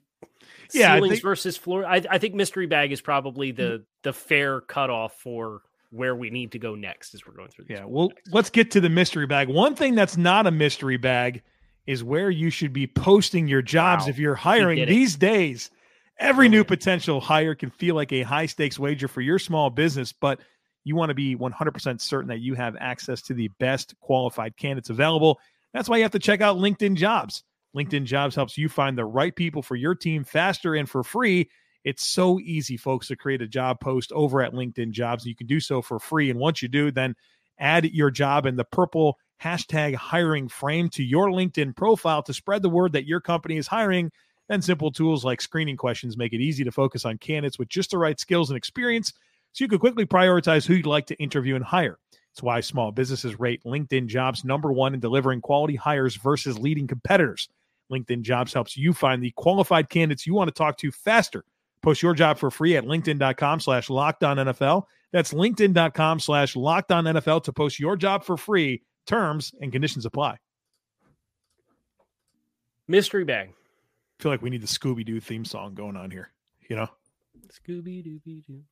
Yeah, 0.74 0.94
ceilings 0.96 1.12
think- 1.14 1.22
versus 1.22 1.56
floor? 1.56 1.84
I, 1.86 2.02
I 2.10 2.18
think 2.18 2.34
mystery 2.34 2.66
bag 2.66 2.92
is 2.92 3.00
probably 3.00 3.52
the 3.52 3.84
the 4.02 4.12
fair 4.12 4.60
cutoff 4.60 5.14
for 5.20 5.62
where 5.90 6.14
we 6.16 6.30
need 6.30 6.52
to 6.52 6.58
go 6.58 6.74
next 6.74 7.14
as 7.14 7.26
we're 7.26 7.32
going 7.34 7.48
through. 7.48 7.66
Yeah. 7.68 7.84
Well, 7.86 8.12
let's 8.32 8.50
get 8.50 8.70
to 8.72 8.80
the 8.80 8.88
mystery 8.88 9.26
bag. 9.26 9.48
One 9.48 9.74
thing 9.74 9.94
that's 9.94 10.16
not 10.16 10.46
a 10.46 10.50
mystery 10.50 10.96
bag 10.96 11.42
is 11.86 12.02
where 12.02 12.28
you 12.28 12.50
should 12.50 12.72
be 12.72 12.86
posting 12.86 13.46
your 13.46 13.62
jobs 13.62 14.04
Wow. 14.04 14.10
if 14.10 14.18
you're 14.18 14.34
hiring 14.34 14.84
these 14.86 15.14
days. 15.16 15.70
Every 16.18 16.46
Oh, 16.46 16.50
new 16.50 16.56
yeah. 16.58 16.64
potential 16.64 17.20
hire 17.20 17.54
can 17.54 17.70
feel 17.70 17.94
like 17.94 18.12
a 18.12 18.22
high 18.22 18.46
stakes 18.46 18.78
wager 18.78 19.06
for 19.06 19.20
your 19.20 19.38
small 19.38 19.70
business, 19.70 20.12
but 20.12 20.40
you 20.82 20.96
want 20.96 21.10
to 21.10 21.14
be 21.14 21.36
100% 21.36 22.00
certain 22.00 22.28
that 22.28 22.40
you 22.40 22.54
have 22.54 22.74
access 22.80 23.22
to 23.22 23.34
the 23.34 23.48
best 23.60 23.94
qualified 24.00 24.56
candidates 24.56 24.90
available. 24.90 25.38
That's 25.72 25.88
why 25.88 25.98
you 25.98 26.02
have 26.02 26.12
to 26.12 26.18
check 26.18 26.40
out 26.40 26.56
LinkedIn 26.56 26.96
Jobs. 26.96 27.44
LinkedIn 27.76 28.04
Jobs 28.04 28.34
helps 28.34 28.56
you 28.56 28.68
find 28.68 28.96
the 28.96 29.04
right 29.04 29.36
people 29.36 29.62
for 29.62 29.76
your 29.76 29.94
team 29.94 30.24
faster 30.24 30.74
and 30.74 30.88
for 30.88 31.04
free. 31.04 31.50
It's 31.84 32.04
so 32.04 32.40
easy, 32.40 32.76
folks, 32.76 33.08
to 33.08 33.16
create 33.16 33.42
a 33.42 33.46
job 33.46 33.80
post 33.80 34.10
over 34.12 34.42
at 34.42 34.54
LinkedIn 34.54 34.90
Jobs. 34.90 35.26
You 35.26 35.36
can 35.36 35.46
do 35.46 35.60
so 35.60 35.82
for 35.82 35.98
free. 35.98 36.30
And 36.30 36.40
once 36.40 36.62
you 36.62 36.68
do, 36.68 36.90
then 36.90 37.14
add 37.58 37.84
your 37.84 38.10
job 38.10 38.46
in 38.46 38.56
the 38.56 38.64
purple 38.64 39.18
hashtag 39.42 39.94
hiring 39.94 40.48
frame 40.48 40.88
to 40.88 41.04
your 41.04 41.28
LinkedIn 41.28 41.76
profile 41.76 42.22
to 42.22 42.32
spread 42.32 42.62
the 42.62 42.70
word 42.70 42.92
that 42.92 43.06
your 43.06 43.20
company 43.20 43.56
is 43.56 43.66
hiring. 43.66 44.10
And 44.48 44.64
simple 44.64 44.90
tools 44.90 45.24
like 45.24 45.40
screening 45.40 45.76
questions 45.76 46.16
make 46.16 46.32
it 46.32 46.40
easy 46.40 46.64
to 46.64 46.72
focus 46.72 47.04
on 47.04 47.18
candidates 47.18 47.58
with 47.58 47.68
just 47.68 47.90
the 47.90 47.98
right 47.98 48.18
skills 48.18 48.48
and 48.48 48.56
experience 48.56 49.12
so 49.52 49.64
you 49.64 49.68
can 49.68 49.78
quickly 49.78 50.06
prioritize 50.06 50.66
who 50.66 50.74
you'd 50.74 50.86
like 50.86 51.06
to 51.06 51.16
interview 51.16 51.56
and 51.56 51.64
hire. 51.64 51.98
It's 52.32 52.42
why 52.42 52.60
small 52.60 52.92
businesses 52.92 53.40
rate 53.40 53.64
LinkedIn 53.64 54.06
jobs 54.06 54.44
number 54.44 54.72
one 54.72 54.94
in 54.94 55.00
delivering 55.00 55.40
quality 55.40 55.74
hires 55.74 56.16
versus 56.16 56.58
leading 56.58 56.86
competitors. 56.86 57.48
LinkedIn 57.90 58.22
jobs 58.22 58.52
helps 58.52 58.76
you 58.76 58.92
find 58.92 59.22
the 59.22 59.32
qualified 59.32 59.88
candidates 59.88 60.26
you 60.26 60.34
want 60.34 60.48
to 60.48 60.54
talk 60.54 60.76
to 60.78 60.90
faster. 60.90 61.44
Post 61.82 62.02
your 62.02 62.14
job 62.14 62.38
for 62.38 62.50
free 62.50 62.76
at 62.76 62.84
LinkedIn.com 62.84 63.60
slash 63.60 63.88
lockdown 63.88 64.52
NFL. 64.52 64.84
That's 65.12 65.32
LinkedIn.com 65.32 66.20
slash 66.20 66.54
lockdown 66.54 67.20
NFL 67.20 67.44
to 67.44 67.52
post 67.52 67.78
your 67.78 67.96
job 67.96 68.24
for 68.24 68.36
free. 68.36 68.82
Terms 69.06 69.54
and 69.60 69.70
conditions 69.70 70.04
apply. 70.04 70.36
mystery 72.88 73.24
bag. 73.24 73.50
I 73.50 74.22
feel 74.22 74.32
like 74.32 74.42
we 74.42 74.50
need 74.50 74.62
the 74.62 74.66
Scooby 74.66 75.04
Doo 75.04 75.20
theme 75.20 75.44
song 75.44 75.74
going 75.74 75.96
on 75.96 76.10
here. 76.10 76.30
You 76.68 76.76
know? 76.76 76.88
Scooby 77.52 78.04
Dooby 78.04 78.44
Doo. 78.46 78.62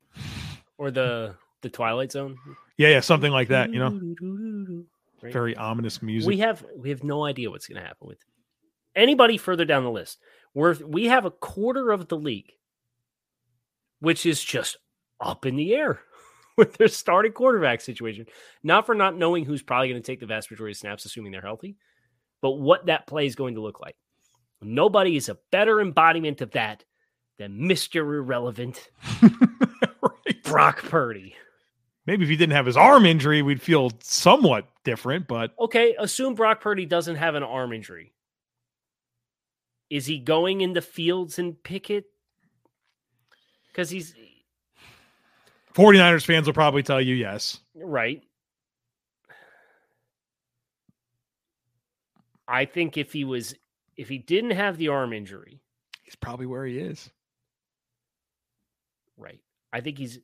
Or 0.79 0.90
the 0.90 1.37
the 1.61 1.68
Twilight 1.68 2.11
Zone. 2.12 2.37
Yeah, 2.77 2.88
yeah, 2.88 3.00
something 3.00 3.31
like 3.31 3.48
that, 3.48 3.72
you 3.72 3.79
know? 3.79 4.85
Right? 5.22 5.33
Very 5.33 5.57
ominous 5.57 6.03
music. 6.03 6.29
We 6.29 6.38
have 6.38 6.64
we 6.77 6.90
have 6.90 7.05
no 7.05 7.24
idea 7.24 7.50
what's 7.50 7.66
going 7.68 7.81
to 7.81 7.87
happen 7.87 8.09
with 8.09 8.18
anybody 8.96 9.37
further 9.37 9.64
down 9.64 9.85
the 9.85 9.90
list. 9.90 10.18
We're 10.54 10.74
we 10.87 11.07
have 11.07 11.24
a 11.24 11.30
quarter 11.30 11.90
of 11.90 12.09
the 12.09 12.16
league, 12.16 12.52
which 14.00 14.24
is 14.26 14.42
just 14.42 14.76
up 15.20 15.46
in 15.46 15.57
the 15.57 15.74
air 15.74 16.00
with 16.57 16.74
their 16.74 16.88
starting 16.88 17.33
quarterback 17.33 17.80
situation. 17.80 18.26
Not 18.62 18.87
for 18.87 18.94
not 18.94 19.16
knowing 19.16 19.44
who's 19.44 19.62
probably 19.62 19.88
going 19.88 20.02
to 20.02 20.07
take 20.07 20.20
the 20.20 20.26
vast 20.26 20.50
majority 20.50 20.72
of 20.72 20.78
snaps, 20.78 21.04
assuming 21.04 21.33
they're 21.33 21.40
healthy, 21.40 21.76
but 22.40 22.52
what 22.52 22.87
that 22.87 23.07
play 23.07 23.26
is 23.26 23.35
going 23.35 23.54
to 23.57 23.61
look 23.62 23.80
like. 23.80 23.96
Nobody 24.62 25.16
is 25.16 25.28
a 25.28 25.38
better 25.50 25.80
embodiment 25.80 26.40
of 26.40 26.52
that 26.52 26.85
than 27.38 27.66
Mister 27.66 28.14
Irrelevant 28.14 28.88
Right. 30.02 30.42
Brock 30.44 30.83
Purdy. 30.83 31.35
Maybe 32.07 32.24
if 32.24 32.28
he 32.28 32.37
didn't 32.37 32.54
have 32.54 32.66
his 32.66 32.76
arm 32.76 33.07
injury, 33.07 33.40
we'd 33.42 33.62
feel 33.62 33.90
somewhat 34.00 34.68
different, 34.85 35.26
but 35.26 35.52
Okay, 35.59 35.96
assume 35.98 36.35
Brock 36.35 36.61
Purdy 36.61 36.85
doesn't 36.85 37.16
have 37.16 37.35
an 37.35 37.42
arm 37.42 37.72
injury. 37.72 38.12
Is 39.94 40.07
he 40.07 40.18
going 40.18 40.61
into 40.61 40.80
Fields 40.83 41.38
and 41.38 41.62
Pickett? 41.62 42.07
Because 43.68 43.90
he's 43.90 44.12
49ers 45.72 46.26
fans 46.26 46.46
will 46.48 46.52
probably 46.52 46.83
tell 46.83 47.00
you 47.00 47.14
yes. 47.14 47.61
right. 47.76 48.20
I 52.48 52.64
think 52.64 52.96
if 52.96 53.12
he 53.12 53.24
was, 53.24 53.54
if 53.96 54.09
he 54.09 54.18
didn't 54.18 54.50
have 54.50 54.78
the 54.78 54.88
arm 54.88 55.12
injury, 55.12 55.61
He's 56.02 56.16
probably 56.16 56.46
where 56.46 56.66
he 56.66 56.76
is. 56.76 57.09
right? 59.16 59.38
I 59.72 59.80
think 59.80 59.98
he's. 59.98 60.18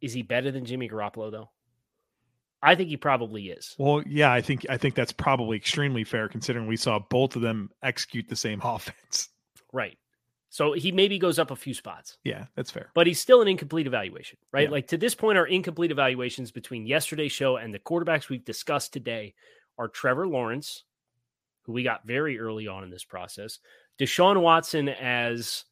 Is 0.00 0.12
he 0.12 0.22
better 0.22 0.50
than 0.50 0.64
Jimmy 0.64 0.88
Garoppolo 0.88 1.30
though? 1.30 1.50
I 2.62 2.74
think 2.74 2.90
he 2.90 2.96
probably 2.96 3.48
is. 3.48 3.74
Well, 3.78 4.02
yeah, 4.06 4.32
I 4.32 4.42
think 4.42 4.66
I 4.68 4.76
think 4.76 4.94
that's 4.94 5.12
probably 5.12 5.56
extremely 5.56 6.04
fair 6.04 6.28
considering 6.28 6.66
we 6.66 6.76
saw 6.76 6.98
both 6.98 7.36
of 7.36 7.42
them 7.42 7.70
execute 7.82 8.28
the 8.28 8.36
same 8.36 8.60
offense. 8.64 9.28
Right. 9.72 9.96
So 10.52 10.72
he 10.72 10.90
maybe 10.90 11.18
goes 11.18 11.38
up 11.38 11.52
a 11.52 11.56
few 11.56 11.74
spots. 11.74 12.18
Yeah, 12.24 12.46
that's 12.56 12.72
fair. 12.72 12.90
but 12.92 13.06
he's 13.06 13.20
still 13.20 13.40
an 13.40 13.46
incomplete 13.46 13.86
evaluation, 13.86 14.36
right? 14.52 14.64
Yeah. 14.64 14.70
Like 14.70 14.88
to 14.88 14.98
this 14.98 15.14
point, 15.14 15.38
our 15.38 15.46
incomplete 15.46 15.92
evaluations 15.92 16.50
between 16.50 16.86
yesterday's 16.86 17.30
show 17.30 17.56
and 17.56 17.72
the 17.72 17.78
quarterbacks 17.78 18.28
we've 18.28 18.44
discussed 18.44 18.92
today 18.92 19.34
are 19.78 19.86
Trevor 19.86 20.26
Lawrence, 20.26 20.82
who 21.62 21.72
we 21.72 21.84
got 21.84 22.04
very 22.04 22.40
early 22.40 22.66
on 22.66 22.82
in 22.82 22.90
this 22.90 23.04
process, 23.04 23.60
Deshaun 23.98 24.40
Watson 24.42 24.88
as 24.88 25.64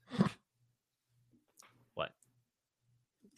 what? 1.94 2.12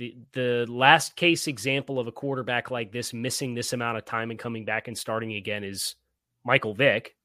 The 0.00 0.16
the 0.32 0.66
last 0.66 1.14
case 1.14 1.46
example 1.46 1.98
of 1.98 2.06
a 2.06 2.12
quarterback 2.12 2.70
like 2.70 2.90
this 2.90 3.12
missing 3.12 3.52
this 3.52 3.74
amount 3.74 3.98
of 3.98 4.06
time 4.06 4.30
and 4.30 4.40
coming 4.40 4.64
back 4.64 4.88
and 4.88 4.96
starting 4.96 5.34
again 5.34 5.62
is 5.62 5.94
Michael 6.42 6.72
Vick. 6.72 7.16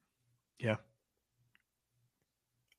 Yeah. 0.58 0.76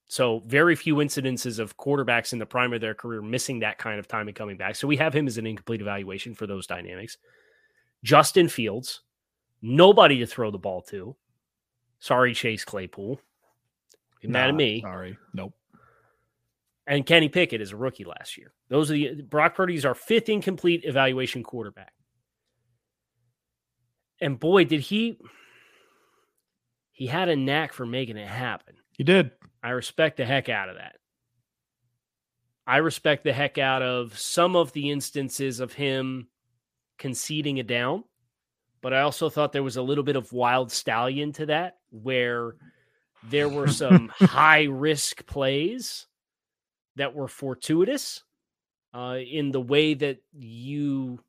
So 0.05 0.43
very 0.45 0.75
few 0.75 0.97
incidences 0.97 1.57
of 1.57 1.77
quarterbacks 1.77 2.31
in 2.31 2.37
the 2.37 2.45
prime 2.45 2.73
of 2.73 2.79
their 2.79 2.93
career 2.93 3.23
missing 3.23 3.61
that 3.61 3.79
kind 3.79 3.97
of 3.97 4.07
time 4.07 4.27
and 4.27 4.37
coming 4.37 4.55
back. 4.55 4.75
So 4.75 4.87
we 4.87 4.97
have 4.97 5.15
him 5.15 5.25
as 5.25 5.39
an 5.39 5.47
incomplete 5.47 5.81
evaluation 5.81 6.35
for 6.35 6.45
those 6.45 6.67
dynamics. 6.67 7.17
Justin 8.03 8.49
Fields, 8.49 9.01
nobody 9.63 10.19
to 10.19 10.27
throw 10.27 10.51
the 10.51 10.59
ball 10.59 10.83
to. 10.83 11.15
Sorry, 11.97 12.35
Chase 12.35 12.63
Claypool. 12.63 13.19
Be 14.21 14.27
mad 14.27 14.49
at 14.49 14.55
me. 14.55 14.81
Sorry. 14.81 15.17
Nope. 15.33 15.55
And 16.87 17.05
Kenny 17.05 17.27
Pickett 17.27 17.59
is 17.59 17.73
a 17.73 17.77
rookie 17.77 18.05
last 18.05 18.37
year. 18.37 18.53
Those 18.69 18.89
are 18.89 18.93
the 18.93 19.21
Brock 19.21 19.55
Purdy's 19.55 19.83
our 19.83 19.93
fifth 19.93 20.29
incomplete 20.29 20.81
evaluation 20.85 21.43
quarterback. 21.43 21.91
And 24.21 24.39
boy, 24.39 24.63
did 24.63 24.79
he 24.79 25.19
he 26.97 27.05
had 27.05 27.29
a 27.29 27.35
knack 27.35 27.73
for 27.73 27.85
making 27.85 28.17
it 28.17 28.27
happen. 28.27 28.73
You 28.97 29.05
did. 29.05 29.29
I 29.61 29.69
respect 29.69 30.17
the 30.17 30.25
heck 30.25 30.49
out 30.49 30.69
of 30.69 30.77
that. 30.77 30.95
I 32.65 32.77
respect 32.77 33.23
the 33.23 33.33
heck 33.33 33.59
out 33.59 33.83
of 33.83 34.17
some 34.17 34.55
of 34.55 34.71
the 34.71 34.89
instances 34.89 35.59
of 35.59 35.73
him 35.73 36.27
conceding 36.97 37.59
a 37.59 37.63
down, 37.63 38.03
but 38.81 38.93
I 38.93 39.01
also 39.01 39.29
thought 39.29 39.53
there 39.53 39.61
was 39.61 39.77
a 39.77 39.83
little 39.83 40.03
bit 40.03 40.15
of 40.15 40.33
wild 40.33 40.71
stallion 40.71 41.33
to 41.33 41.45
that 41.45 41.77
where 41.91 42.55
there 43.29 43.47
were 43.47 43.67
some 43.67 44.07
high 44.15 44.63
risk 44.63 45.25
plays 45.27 46.07
that 46.97 47.15
were 47.15 47.27
fortuitous 47.27 48.23
uh, 48.93 49.17
in 49.17 49.51
the 49.51 49.61
way 49.61 49.93
that 49.95 50.17
you 50.33 51.19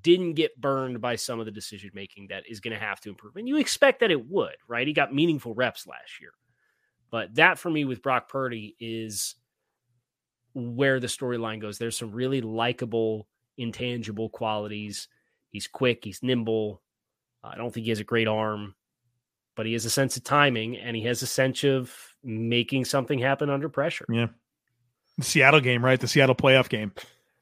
didn't 0.00 0.34
get 0.34 0.58
burned 0.60 1.00
by 1.00 1.16
some 1.16 1.38
of 1.38 1.46
the 1.46 1.52
decision 1.52 1.90
making 1.92 2.28
that 2.28 2.44
is 2.48 2.60
going 2.60 2.72
to 2.72 2.82
have 2.82 3.00
to 3.00 3.10
improve. 3.10 3.36
And 3.36 3.46
you 3.46 3.58
expect 3.58 4.00
that 4.00 4.10
it 4.10 4.28
would, 4.30 4.56
right? 4.66 4.86
He 4.86 4.92
got 4.92 5.14
meaningful 5.14 5.54
reps 5.54 5.86
last 5.86 6.20
year. 6.20 6.32
But 7.10 7.34
that 7.34 7.58
for 7.58 7.68
me 7.68 7.84
with 7.84 8.02
Brock 8.02 8.28
Purdy 8.28 8.74
is 8.80 9.34
where 10.54 10.98
the 11.00 11.08
storyline 11.08 11.60
goes. 11.60 11.76
There's 11.78 11.98
some 11.98 12.12
really 12.12 12.40
likable, 12.40 13.28
intangible 13.58 14.30
qualities. 14.30 15.08
He's 15.50 15.66
quick, 15.66 16.04
he's 16.04 16.22
nimble. 16.22 16.80
I 17.44 17.56
don't 17.56 17.72
think 17.74 17.84
he 17.84 17.90
has 17.90 18.00
a 18.00 18.04
great 18.04 18.28
arm. 18.28 18.74
but 19.54 19.66
he 19.66 19.72
has 19.74 19.84
a 19.84 19.90
sense 19.90 20.16
of 20.16 20.24
timing 20.24 20.76
and 20.76 20.96
he 20.96 21.02
has 21.02 21.22
a 21.22 21.26
sense 21.26 21.64
of 21.64 21.94
making 22.24 22.84
something 22.84 23.18
happen 23.18 23.50
under 23.50 23.68
pressure. 23.68 24.06
Yeah. 24.08 24.28
The 25.18 25.24
Seattle 25.24 25.60
game, 25.60 25.84
right? 25.84 26.00
The 26.00 26.08
Seattle 26.08 26.34
playoff 26.34 26.68
game. 26.68 26.92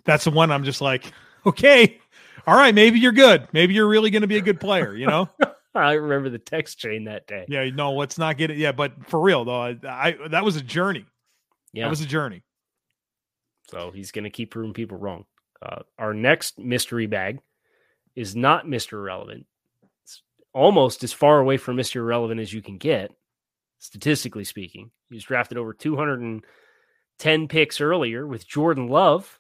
That's 0.05 0.25
the 0.25 0.31
one 0.31 0.51
I'm 0.51 0.65
just 0.65 0.81
like, 0.81 1.05
okay, 1.47 2.01
all 2.47 2.57
right, 2.57 2.75
maybe 2.75 2.99
you're 2.99 3.13
good. 3.13 3.49
Maybe 3.53 3.75
you're 3.75 3.89
really 3.89 4.11
going 4.11 4.23
to 4.23 4.29
be 4.29 4.39
a 4.39 4.43
good 4.43 4.61
player, 4.61 4.95
you 4.95 5.07
know? 5.07 5.29
I 5.75 5.93
remember 5.93 6.31
the 6.31 6.39
text 6.39 6.79
chain 6.79 7.05
that 7.05 7.27
day. 7.27 7.47
Yeah, 7.49 7.69
no, 7.71 7.93
let's 7.93 8.19
not 8.19 8.37
get 8.37 8.51
it. 8.51 8.57
Yeah, 8.57 8.73
but 8.73 8.93
for 9.07 9.21
real 9.21 9.45
though, 9.45 9.63
I, 9.63 9.79
I 9.85 10.17
that 10.31 10.45
was 10.45 10.57
a 10.57 10.61
journey. 10.61 11.07
Yeah, 11.73 11.85
that 11.85 11.91
was 11.91 12.01
a 12.01 12.07
journey. 12.07 12.43
So 13.71 13.93
he's 13.93 14.11
going 14.11 14.25
to 14.25 14.31
keep 14.31 14.51
proving 14.51 14.73
people 14.73 14.99
wrong. 14.99 15.27
Uh, 15.63 15.83
our 15.97 16.13
next 16.13 16.59
mystery 16.59 17.07
bag 17.07 17.39
is 18.17 18.35
not 18.35 18.67
Mr. 18.67 18.95
Irrelevant. 18.95 19.47
It's 20.03 20.23
almost 20.53 21.05
as 21.05 21.13
far 21.13 21.39
away 21.39 21.57
from 21.57 21.77
Mr. 21.77 21.97
Irrelevant 21.97 22.41
as 22.41 22.53
you 22.53 22.63
can 22.63 22.79
get, 22.79 23.13
statistically 23.79 24.45
speaking. 24.45 24.91
He 25.09 25.15
was 25.15 25.25
drafted 25.25 25.57
over 25.57 25.73
210 27.21 27.49
picks 27.49 27.81
earlier 27.81 28.27
with 28.27 28.49
Jordan 28.49 28.89
Love 28.89 29.39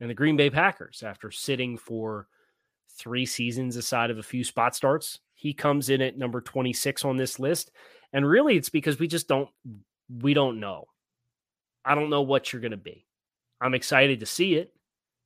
and 0.00 0.08
the 0.08 0.14
Green 0.14 0.36
Bay 0.36 0.48
Packers 0.48 1.02
after 1.02 1.30
sitting 1.30 1.76
for 1.76 2.28
three 2.96 3.26
seasons 3.26 3.76
aside 3.76 4.10
of 4.10 4.18
a 4.18 4.22
few 4.22 4.44
spot 4.44 4.76
starts. 4.76 5.18
He 5.34 5.52
comes 5.52 5.90
in 5.90 6.00
at 6.00 6.16
number 6.16 6.40
26 6.40 7.04
on 7.04 7.16
this 7.16 7.40
list. 7.40 7.72
And 8.12 8.26
really 8.26 8.56
it's 8.56 8.68
because 8.68 9.00
we 9.00 9.08
just 9.08 9.26
don't 9.26 9.48
we 10.20 10.34
don't 10.34 10.60
know. 10.60 10.84
I 11.84 11.96
don't 11.96 12.10
know 12.10 12.22
what 12.22 12.52
you're 12.52 12.62
going 12.62 12.70
to 12.70 12.76
be. 12.76 13.04
I'm 13.60 13.74
excited 13.74 14.20
to 14.20 14.26
see 14.26 14.54
it, 14.54 14.72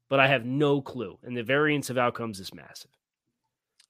but 0.08 0.20
I 0.20 0.28
have 0.28 0.46
no 0.46 0.80
clue. 0.80 1.18
And 1.22 1.36
the 1.36 1.42
variance 1.42 1.90
of 1.90 1.98
outcomes 1.98 2.40
is 2.40 2.54
massive. 2.54 2.90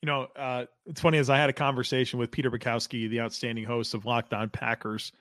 You 0.03 0.07
know, 0.07 0.27
uh, 0.37 0.67
it's 0.87 1.01
funny 1.01 1.19
as 1.19 1.31
I 1.31 1.38
had 1.38 1.51
a 1.51 1.55
conversation 1.55 2.19
with 2.19 2.31
Peter 2.31 2.51
Bukowski, 2.51 3.09
the 3.09 3.21
outstanding 3.21 3.64
host 3.64 3.95
of 3.95 4.05
Locked 4.05 4.33
On 4.35 4.49
Packers, 4.49 5.12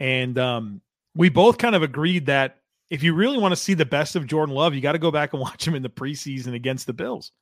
and 0.00 0.38
um, 0.38 0.80
we 1.14 1.28
both 1.28 1.58
kind 1.58 1.74
of 1.74 1.82
agreed 1.82 2.26
that 2.26 2.58
if 2.90 3.02
you 3.02 3.14
really 3.14 3.38
want 3.38 3.52
to 3.52 3.56
see 3.56 3.74
the 3.74 3.86
best 3.86 4.16
of 4.16 4.26
Jordan 4.26 4.54
Love, 4.54 4.74
you 4.74 4.80
got 4.80 4.92
to 4.92 4.98
go 4.98 5.10
back 5.10 5.32
and 5.32 5.42
watch 5.42 5.66
him 5.66 5.74
in 5.74 5.82
the 5.82 5.90
preseason 5.90 6.54
against 6.54 6.86
the 6.86 6.92
Bills 6.92 7.32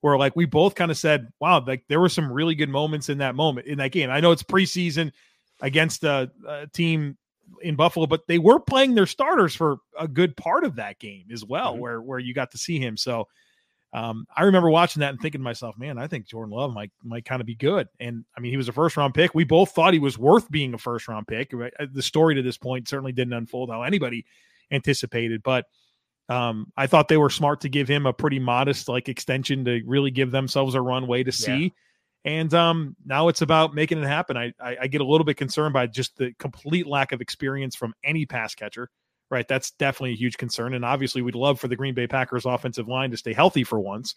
where 0.00 0.18
like 0.18 0.36
we 0.36 0.44
both 0.44 0.74
kind 0.74 0.90
of 0.90 0.96
said, 0.96 1.32
wow, 1.40 1.62
like 1.66 1.84
there 1.88 2.00
were 2.00 2.08
some 2.08 2.32
really 2.32 2.54
good 2.54 2.68
moments 2.68 3.08
in 3.08 3.18
that 3.18 3.34
moment 3.34 3.66
in 3.66 3.78
that 3.78 3.92
game. 3.92 4.10
I 4.10 4.20
know 4.20 4.32
it's 4.32 4.42
preseason 4.42 5.12
against 5.60 6.04
a, 6.04 6.30
a 6.46 6.66
team 6.68 7.16
in 7.62 7.76
Buffalo, 7.76 8.06
but 8.06 8.26
they 8.26 8.38
were 8.38 8.60
playing 8.60 8.94
their 8.94 9.06
starters 9.06 9.54
for 9.54 9.78
a 9.98 10.06
good 10.06 10.36
part 10.36 10.64
of 10.64 10.76
that 10.76 10.98
game 10.98 11.26
as 11.32 11.44
well, 11.44 11.72
mm-hmm. 11.72 11.80
where 11.80 12.02
where 12.02 12.18
you 12.18 12.34
got 12.34 12.50
to 12.52 12.58
see 12.58 12.78
him. 12.78 12.96
So 12.96 13.26
um, 13.92 14.26
I 14.36 14.42
remember 14.42 14.70
watching 14.70 15.00
that 15.00 15.10
and 15.10 15.20
thinking 15.20 15.40
to 15.40 15.44
myself, 15.44 15.78
man, 15.78 15.98
I 15.98 16.06
think 16.06 16.26
Jordan 16.26 16.54
Love 16.54 16.72
might 16.72 16.90
might 17.02 17.24
kind 17.24 17.40
of 17.40 17.46
be 17.46 17.54
good. 17.54 17.88
And 18.00 18.24
I 18.36 18.40
mean, 18.40 18.50
he 18.50 18.56
was 18.56 18.68
a 18.68 18.72
first 18.72 18.96
round 18.96 19.14
pick. 19.14 19.34
We 19.34 19.44
both 19.44 19.70
thought 19.70 19.92
he 19.92 19.98
was 19.98 20.18
worth 20.18 20.50
being 20.50 20.74
a 20.74 20.78
first 20.78 21.08
round 21.08 21.26
pick. 21.26 21.52
The 21.92 22.02
story 22.02 22.34
to 22.34 22.42
this 22.42 22.58
point 22.58 22.88
certainly 22.88 23.12
didn't 23.12 23.32
unfold 23.32 23.70
how 23.70 23.82
anybody 23.82 24.26
anticipated, 24.70 25.42
but 25.42 25.66
um, 26.28 26.72
I 26.76 26.88
thought 26.88 27.08
they 27.08 27.16
were 27.16 27.30
smart 27.30 27.60
to 27.60 27.68
give 27.68 27.88
him 27.88 28.04
a 28.04 28.12
pretty 28.12 28.38
modest 28.38 28.88
like 28.88 29.08
extension 29.08 29.64
to 29.64 29.80
really 29.86 30.10
give 30.10 30.30
themselves 30.30 30.74
a 30.74 30.80
runway 30.80 31.22
to 31.22 31.32
see. 31.32 31.56
Yeah. 31.56 31.68
And 32.32 32.52
um, 32.54 32.96
now 33.04 33.28
it's 33.28 33.42
about 33.42 33.74
making 33.74 34.02
it 34.02 34.06
happen. 34.06 34.36
I, 34.36 34.52
I, 34.60 34.76
I 34.82 34.86
get 34.88 35.00
a 35.00 35.04
little 35.04 35.24
bit 35.24 35.36
concerned 35.36 35.72
by 35.72 35.86
just 35.86 36.16
the 36.16 36.32
complete 36.40 36.86
lack 36.86 37.12
of 37.12 37.20
experience 37.20 37.76
from 37.76 37.94
any 38.02 38.26
pass 38.26 38.54
catcher. 38.56 38.90
Right, 39.28 39.46
that's 39.48 39.72
definitely 39.72 40.12
a 40.12 40.16
huge 40.16 40.36
concern. 40.36 40.74
And 40.74 40.84
obviously, 40.84 41.20
we'd 41.20 41.34
love 41.34 41.58
for 41.58 41.66
the 41.66 41.74
Green 41.74 41.94
Bay 41.94 42.06
Packers 42.06 42.46
offensive 42.46 42.86
line 42.86 43.10
to 43.10 43.16
stay 43.16 43.32
healthy 43.32 43.64
for 43.64 43.80
once. 43.80 44.14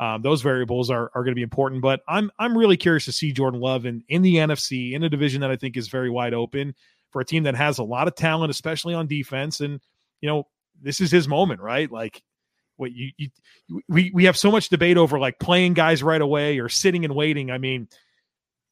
Um, 0.00 0.22
those 0.22 0.42
variables 0.42 0.90
are, 0.90 1.10
are 1.14 1.24
going 1.24 1.32
to 1.32 1.36
be 1.36 1.42
important. 1.42 1.82
But 1.82 2.00
I'm 2.08 2.30
I'm 2.38 2.56
really 2.56 2.76
curious 2.76 3.04
to 3.06 3.12
see 3.12 3.32
Jordan 3.32 3.60
Love 3.60 3.86
in 3.86 4.02
in 4.08 4.22
the 4.22 4.36
NFC 4.36 4.92
in 4.92 5.02
a 5.02 5.08
division 5.08 5.40
that 5.40 5.50
I 5.50 5.56
think 5.56 5.76
is 5.76 5.88
very 5.88 6.10
wide 6.10 6.34
open 6.34 6.74
for 7.10 7.20
a 7.20 7.24
team 7.24 7.44
that 7.44 7.54
has 7.54 7.78
a 7.78 7.84
lot 7.84 8.08
of 8.08 8.14
talent, 8.14 8.50
especially 8.50 8.94
on 8.94 9.06
defense. 9.06 9.60
And 9.60 9.80
you 10.20 10.28
know, 10.28 10.46
this 10.80 11.00
is 11.00 11.10
his 11.10 11.26
moment, 11.26 11.60
right? 11.60 11.90
Like 11.90 12.22
what 12.76 12.92
you, 12.92 13.10
you 13.16 13.28
we 13.88 14.10
we 14.14 14.24
have 14.24 14.36
so 14.36 14.50
much 14.50 14.68
debate 14.68 14.96
over 14.96 15.18
like 15.18 15.38
playing 15.38 15.74
guys 15.74 16.02
right 16.02 16.20
away 16.20 16.58
or 16.60 16.68
sitting 16.68 17.04
and 17.04 17.14
waiting. 17.14 17.50
I 17.50 17.58
mean, 17.58 17.88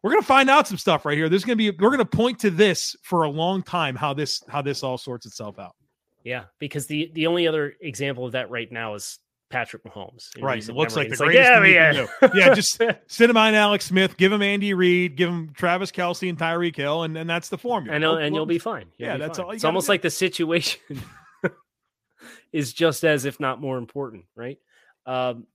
we're 0.07 0.13
gonna 0.13 0.23
find 0.23 0.49
out 0.49 0.69
some 0.69 0.79
stuff 0.79 1.05
right 1.05 1.19
here. 1.19 1.29
There's 1.29 1.43
gonna 1.43 1.57
be 1.57 1.73
we're 1.73 1.91
gonna 1.91 2.05
point 2.05 2.39
to 2.41 2.51
this 2.51 2.95
for 3.03 3.25
a 3.25 3.29
long 3.29 3.61
time 3.61 3.97
how 3.97 4.15
this 4.15 4.41
how 4.49 4.63
this 4.63 4.85
all 4.85 4.99
sorts 4.99 5.27
itself 5.27 5.59
out. 5.59 5.75
Yeah, 6.23 6.45
because 6.61 6.87
the 6.87 7.11
the 7.15 7.27
only 7.27 7.49
other 7.49 7.75
example 7.81 8.25
of 8.25 8.31
that 8.31 8.49
right 8.49 8.71
now 8.71 8.95
is 8.95 9.19
Patrick 9.51 9.83
Mahomes. 9.83 10.29
Right. 10.41 10.63
It 10.63 10.73
looks 10.73 10.95
like 10.95 11.09
the 11.09 11.17
greatest 11.17 11.51
like, 11.51 11.71
yeah, 11.73 11.99
thing 11.99 12.09
yeah. 12.23 12.31
Yeah, 12.37 12.55
just 12.55 12.81
sit 13.09 13.29
him 13.29 13.37
on 13.37 13.55
Alex 13.55 13.87
Smith, 13.87 14.17
give 14.17 14.33
him 14.33 14.43
Andy 14.43 14.75
Reid, 14.75 15.17
give 15.17 15.29
him 15.29 15.53
Travis 15.55 15.91
Kelce 15.91 16.29
and 16.29 16.39
Tyreek 16.39 16.77
Hill, 16.77 17.03
and, 17.03 17.19
and 17.19 17.29
that's 17.29 17.49
the 17.49 17.59
formula. 17.59 17.97
And, 17.97 18.05
and 18.05 18.33
you'll 18.33 18.47
be 18.47 18.61
fine. 18.61 18.87
You'll 18.99 19.09
yeah, 19.09 19.17
be 19.17 19.23
that's 19.23 19.39
fine. 19.39 19.47
all. 19.47 19.53
It's 19.53 19.65
almost 19.65 19.89
do. 19.89 19.93
like 19.93 20.03
the 20.03 20.11
situation 20.11 21.03
is 22.53 22.73
just 22.73 23.05
as, 23.05 23.25
if 23.25 23.41
not 23.41 23.61
more 23.61 23.77
important, 23.77 24.25
right? 24.37 24.59
Um, 25.05 25.49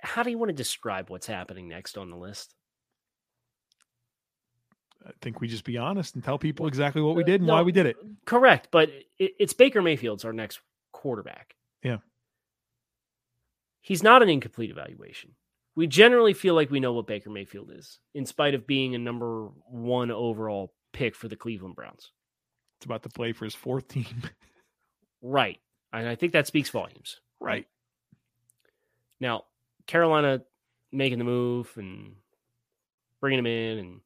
how 0.00 0.22
do 0.22 0.30
you 0.30 0.36
want 0.36 0.50
to 0.50 0.54
describe 0.54 1.08
what's 1.08 1.26
happening 1.26 1.66
next 1.66 1.96
on 1.96 2.10
the 2.10 2.16
list? 2.16 2.54
I 5.06 5.10
think 5.20 5.40
we 5.40 5.48
just 5.48 5.64
be 5.64 5.78
honest 5.78 6.14
and 6.14 6.24
tell 6.24 6.38
people 6.38 6.66
exactly 6.66 7.02
what 7.02 7.16
we 7.16 7.22
uh, 7.22 7.26
did 7.26 7.40
and 7.40 7.46
no, 7.46 7.54
why 7.54 7.62
we 7.62 7.72
did 7.72 7.86
it. 7.86 7.96
Correct, 8.24 8.68
but 8.70 8.90
it, 9.18 9.32
it's 9.38 9.52
Baker 9.52 9.80
Mayfield's 9.82 10.24
our 10.24 10.32
next 10.32 10.60
quarterback. 10.92 11.54
Yeah. 11.82 11.98
He's 13.80 14.02
not 14.02 14.22
an 14.22 14.28
incomplete 14.28 14.70
evaluation. 14.70 15.30
We 15.76 15.86
generally 15.86 16.34
feel 16.34 16.54
like 16.54 16.70
we 16.70 16.80
know 16.80 16.92
what 16.92 17.06
Baker 17.06 17.30
Mayfield 17.30 17.70
is, 17.70 18.00
in 18.14 18.26
spite 18.26 18.54
of 18.54 18.66
being 18.66 18.94
a 18.94 18.98
number 18.98 19.48
one 19.70 20.10
overall 20.10 20.74
pick 20.92 21.14
for 21.14 21.28
the 21.28 21.36
Cleveland 21.36 21.76
Browns. 21.76 22.10
It's 22.78 22.86
about 22.86 23.04
to 23.04 23.08
play 23.08 23.32
for 23.32 23.44
his 23.44 23.54
fourth 23.54 23.88
team. 23.88 24.22
right. 25.22 25.58
And 25.92 26.08
I 26.08 26.16
think 26.16 26.32
that 26.32 26.46
speaks 26.46 26.70
volumes. 26.70 27.20
Right. 27.40 27.66
Now, 29.20 29.44
Carolina 29.86 30.42
making 30.92 31.18
the 31.18 31.24
move 31.24 31.72
and 31.76 32.16
bringing 33.20 33.38
him 33.38 33.46
in, 33.46 33.78
and 33.78 34.00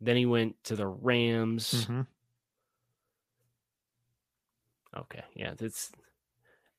then 0.00 0.16
he 0.16 0.26
went 0.26 0.56
to 0.64 0.76
the 0.76 0.86
Rams. 0.86 1.86
Mm-hmm. 1.86 2.00
Okay, 4.98 5.22
yeah, 5.34 5.54
that's. 5.56 5.92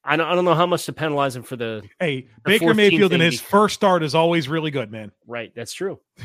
I 0.04 0.18
don't, 0.18 0.28
I 0.28 0.34
don't 0.34 0.46
know 0.46 0.56
how 0.56 0.66
much 0.66 0.86
to 0.86 0.94
penalize 0.94 1.36
him 1.36 1.44
for 1.44 1.56
the. 1.56 1.84
Hey, 2.00 2.22
the 2.22 2.42
Baker 2.44 2.74
Mayfield 2.74 3.14
in 3.14 3.22
his 3.22 3.40
first 3.40 3.76
start 3.76 4.04
is 4.04 4.16
always 4.16 4.50
really 4.50 4.72
good, 4.72 4.92
man. 4.92 5.12
Right, 5.28 5.54
that's 5.56 5.74
true. 5.74 6.00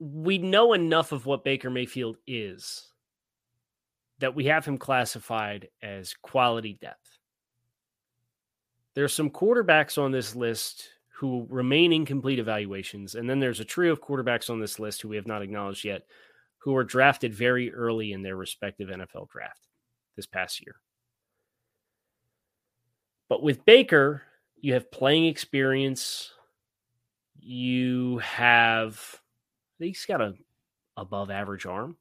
we 0.00 0.38
know 0.38 0.72
enough 0.72 1.12
of 1.12 1.26
what 1.26 1.44
Baker 1.44 1.70
Mayfield 1.70 2.16
is 2.26 2.90
that 4.18 4.34
we 4.34 4.46
have 4.46 4.66
him 4.66 4.78
classified 4.78 5.68
as 5.82 6.14
quality 6.22 6.78
depth. 6.80 7.18
There's 8.94 9.14
some 9.14 9.30
quarterbacks 9.30 9.96
on 10.02 10.10
this 10.10 10.34
list 10.34 10.88
who 11.20 11.46
remain 11.50 11.92
incomplete 11.92 12.38
evaluations, 12.38 13.14
and 13.14 13.28
then 13.28 13.40
there's 13.40 13.60
a 13.60 13.64
trio 13.64 13.92
of 13.92 14.00
quarterbacks 14.00 14.48
on 14.48 14.58
this 14.58 14.78
list 14.78 15.02
who 15.02 15.08
we 15.08 15.16
have 15.16 15.26
not 15.26 15.42
acknowledged 15.42 15.84
yet, 15.84 16.06
who 16.56 16.72
were 16.72 16.82
drafted 16.82 17.34
very 17.34 17.70
early 17.74 18.12
in 18.12 18.22
their 18.22 18.36
respective 18.36 18.88
NFL 18.88 19.28
draft 19.28 19.68
this 20.16 20.24
past 20.24 20.64
year. 20.64 20.76
But 23.28 23.42
with 23.42 23.66
Baker, 23.66 24.22
you 24.56 24.72
have 24.72 24.90
playing 24.90 25.26
experience. 25.26 26.32
You 27.38 28.16
have, 28.20 28.98
he's 29.78 30.06
got 30.06 30.22
a 30.22 30.32
above 30.96 31.30
average 31.30 31.66
arm. 31.66 31.98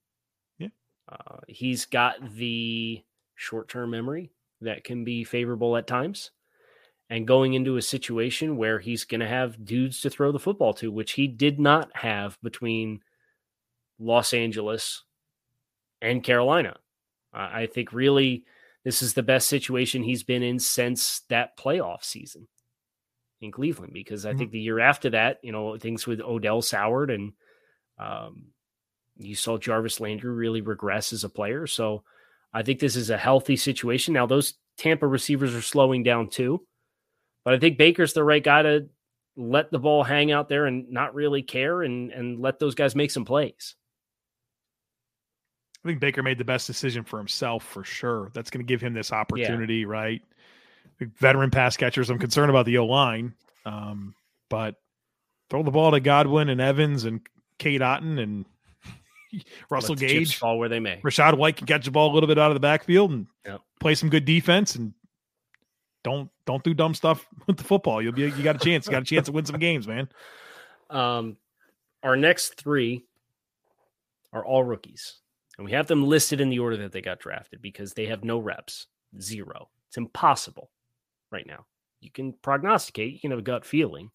Yeah. 0.60 0.70
Uh, 1.12 1.40
he's 1.50 1.86
got 1.86 2.16
the 2.36 3.04
short 3.36 3.68
term 3.68 3.90
memory 3.90 4.32
that 4.62 4.86
can 4.86 5.04
be 5.04 5.26
favorable 5.26 5.76
at 5.76 5.88
times. 5.88 6.32
And 7.10 7.26
going 7.26 7.54
into 7.56 7.78
a 7.78 7.82
situation 7.82 8.56
where 8.56 8.78
he's 8.78 9.04
going 9.04 9.22
to 9.22 9.28
have 9.28 9.66
dudes 9.66 10.02
to 10.02 10.12
throw 10.12 10.32
the 10.32 10.40
football 10.40 10.74
to, 10.76 10.92
which 10.92 11.14
he 11.14 11.28
did 11.28 11.60
not 11.60 11.90
have 11.96 12.38
between 12.44 13.02
Los 13.98 14.34
Angeles 14.34 15.04
and 16.02 16.24
Carolina. 16.24 16.78
Uh, 17.34 17.50
I 17.52 17.66
think 17.68 17.94
really 17.94 18.46
this 18.84 19.02
is 19.02 19.14
the 19.14 19.24
best 19.24 19.50
situation 19.50 20.04
he's 20.04 20.24
been 20.24 20.44
in 20.44 20.60
since 20.60 21.22
that 21.30 21.58
playoff 21.58 22.04
season 22.04 22.48
in 23.42 23.52
Cleveland 23.52 23.94
because 23.94 24.26
I 24.26 24.30
mm-hmm. 24.30 24.40
think 24.40 24.52
the 24.52 24.60
year 24.60 24.80
after 24.80 25.10
that, 25.12 25.40
you 25.44 25.52
know, 25.52 25.78
things 25.78 26.08
with 26.08 26.22
Odell 26.22 26.62
soured 26.62 27.10
and 27.10 27.34
um, 27.98 28.48
you 29.18 29.36
saw 29.36 29.58
Jarvis 29.58 30.00
Landry 30.00 30.32
really 30.32 30.62
regress 30.62 31.12
as 31.14 31.24
a 31.24 31.30
player. 31.30 31.68
So 31.68 32.04
I 32.54 32.64
think 32.64 32.80
this 32.80 32.96
is 32.96 33.10
a 33.10 33.18
healthy 33.18 33.58
situation. 33.58 34.14
Now, 34.14 34.26
those 34.26 34.56
Tampa 34.78 35.08
receivers 35.08 35.54
are 35.54 35.62
slowing 35.62 36.04
down 36.04 36.30
too, 36.30 36.66
but 37.46 37.54
I 37.54 37.60
think 37.60 37.78
Baker's 37.78 38.14
the 38.14 38.24
right 38.24 38.44
guy 38.44 38.62
to 38.64 38.90
let 39.36 39.72
the 39.72 39.80
ball 39.80 40.04
hang 40.04 40.32
out 40.32 40.50
there 40.50 40.66
and 40.66 40.90
not 40.92 41.16
really 41.16 41.42
care 41.42 41.82
and, 41.82 42.12
and 42.12 42.40
let 42.40 42.60
those 42.60 42.76
guys 42.76 42.96
make 42.96 43.12
some 43.12 43.26
plays. 43.26 43.76
I 45.84 45.88
think 45.88 46.02
Baker 46.02 46.22
made 46.22 46.38
the 46.38 46.44
best 46.44 46.68
decision 46.68 47.06
for 47.06 47.18
himself 47.18 47.64
for 47.64 47.84
sure. 47.86 48.32
That's 48.34 48.50
going 48.50 48.66
to 48.66 48.68
give 48.68 48.82
him 48.82 48.94
this 48.94 49.14
opportunity, 49.14 49.78
yeah. 49.78 49.88
right? 49.88 50.22
Veteran 51.00 51.52
pass 51.52 51.78
catchers. 51.78 52.10
I'm 52.10 52.20
concerned 52.20 52.50
about 52.50 52.66
the 52.66 52.78
O 52.80 52.86
line, 52.86 53.34
um, 53.66 54.14
but 54.50 54.76
throw 55.50 55.64
the 55.64 55.72
ball 55.72 55.92
to 55.92 56.02
Godwin 56.02 56.50
and 56.50 56.60
Evans 56.60 57.06
and 57.06 57.22
Cade 57.60 57.80
Otton 57.80 58.22
and 58.22 58.46
Russell 59.70 59.94
Let 59.94 60.00
the 60.00 60.08
chips 60.08 60.32
Gage. 60.32 60.38
fall 60.38 60.60
where 60.60 60.68
they 60.68 60.82
may. 60.82 61.00
Rachaad 61.02 61.38
White 61.38 61.56
can 61.56 61.68
catch 61.68 61.86
the 61.86 61.92
ball 61.92 62.12
a 62.12 62.14
little 62.14 62.28
bit 62.28 62.38
out 62.38 62.52
of 62.52 62.56
the 62.56 62.60
backfield 62.60 63.12
and 63.12 63.28
Yep. 63.46 63.62
play 63.80 63.96
some 63.96 64.10
good 64.10 64.26
defense 64.26 64.76
and 64.76 64.94
don't 66.04 66.30
don't 66.46 66.64
do 66.64 66.74
dumb 66.74 66.94
stuff 66.94 67.28
with 67.48 67.58
the 67.58 67.64
football. 67.64 68.02
You'll 68.02 68.14
be 68.14 68.24
you 68.24 68.44
got 68.44 68.56
a 68.56 68.66
chance. 68.66 68.86
You 68.86 68.92
got 68.92 69.04
a 69.04 69.06
chance 69.06 69.28
to 69.28 69.32
win 69.32 69.46
some 69.46 69.60
games, 69.60 69.88
man. 69.88 70.10
Um, 70.90 71.38
our 72.04 72.16
next 72.16 72.56
three 72.56 73.06
are 74.34 74.46
all 74.46 74.64
rookies, 74.64 75.20
and 75.58 75.66
we 75.66 75.72
have 75.72 75.88
them 75.88 76.06
listed 76.06 76.42
in 76.42 76.50
the 76.50 76.60
order 76.60 76.78
that 76.78 76.92
they 76.92 77.02
got 77.02 77.20
drafted 77.20 77.62
because 77.62 77.94
they 77.94 78.06
have 78.06 78.24
no 78.24 78.40
reps, 78.40 78.88
zero. 79.20 79.70
It's 79.88 79.98
impossible 79.98 80.70
right 81.32 81.46
now. 81.48 81.66
You 82.00 82.12
can 82.12 82.34
prognosticate, 82.34 83.14
you 83.14 83.20
can 83.20 83.32
have 83.32 83.40
a 83.40 83.44
gut 83.44 83.66
feeling. 83.66 84.12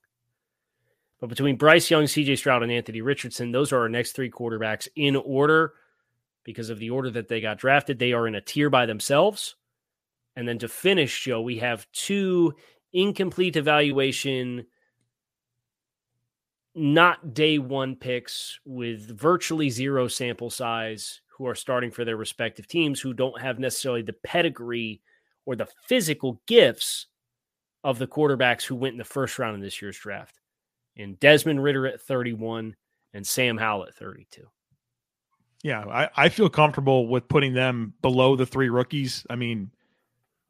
But 1.20 1.28
between 1.28 1.56
Bryce 1.56 1.90
Young, 1.90 2.04
CJ 2.04 2.38
Stroud, 2.38 2.62
and 2.62 2.72
Anthony 2.72 3.00
Richardson, 3.00 3.52
those 3.52 3.72
are 3.72 3.80
our 3.80 3.88
next 3.88 4.12
three 4.12 4.30
quarterbacks 4.30 4.88
in 4.96 5.16
order 5.16 5.74
because 6.44 6.70
of 6.70 6.78
the 6.78 6.90
order 6.90 7.10
that 7.10 7.28
they 7.28 7.40
got 7.40 7.58
drafted. 7.58 7.98
They 7.98 8.12
are 8.12 8.26
in 8.26 8.34
a 8.34 8.40
tier 8.40 8.68
by 8.68 8.86
themselves. 8.86 9.56
And 10.36 10.48
then 10.48 10.58
to 10.58 10.68
finish, 10.68 11.24
Joe, 11.24 11.40
we 11.40 11.58
have 11.58 11.86
two 11.92 12.54
incomplete 12.92 13.56
evaluation, 13.56 14.66
not 16.74 17.34
day 17.34 17.58
one 17.58 17.96
picks 17.96 18.58
with 18.64 19.16
virtually 19.18 19.70
zero 19.70 20.08
sample 20.08 20.50
size 20.50 21.20
who 21.36 21.46
are 21.46 21.54
starting 21.54 21.90
for 21.90 22.04
their 22.04 22.16
respective 22.16 22.66
teams 22.66 23.00
who 23.00 23.12
don't 23.12 23.40
have 23.40 23.58
necessarily 23.58 24.02
the 24.02 24.12
pedigree 24.24 25.00
or 25.46 25.56
the 25.56 25.68
physical 25.86 26.40
gifts 26.46 27.06
of 27.82 27.98
the 27.98 28.06
quarterbacks 28.06 28.64
who 28.64 28.74
went 28.74 28.94
in 28.94 28.98
the 28.98 29.04
first 29.04 29.38
round 29.38 29.54
in 29.54 29.60
this 29.60 29.82
year's 29.82 29.98
draft. 29.98 30.40
And 30.96 31.18
Desmond 31.20 31.62
Ridder 31.62 31.86
at 31.86 32.00
31 32.00 32.76
and 33.12 33.26
Sam 33.26 33.58
Howell 33.58 33.84
at 33.84 33.94
32. 33.94 34.46
Yeah, 35.62 35.84
I, 35.86 36.08
I 36.16 36.28
feel 36.28 36.48
comfortable 36.48 37.08
with 37.08 37.28
putting 37.28 37.54
them 37.54 37.94
below 38.02 38.36
the 38.36 38.46
three 38.46 38.68
rookies. 38.68 39.26
I 39.28 39.36
mean, 39.36 39.70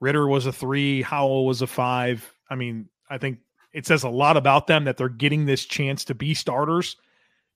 Ridder 0.05 0.29
was 0.29 0.45
a 0.45 0.53
three, 0.53 1.01
Howell 1.01 1.47
was 1.47 1.62
a 1.62 1.67
five. 1.67 2.31
I 2.51 2.57
mean, 2.57 2.90
I 3.09 3.17
think 3.17 3.38
it 3.73 3.87
says 3.87 4.03
a 4.03 4.11
lot 4.11 4.37
about 4.37 4.67
them 4.67 4.85
that 4.85 4.99
they're 4.99 5.09
getting 5.09 5.47
this 5.47 5.64
chance 5.64 6.05
to 6.05 6.14
be 6.14 6.35
starters. 6.35 6.97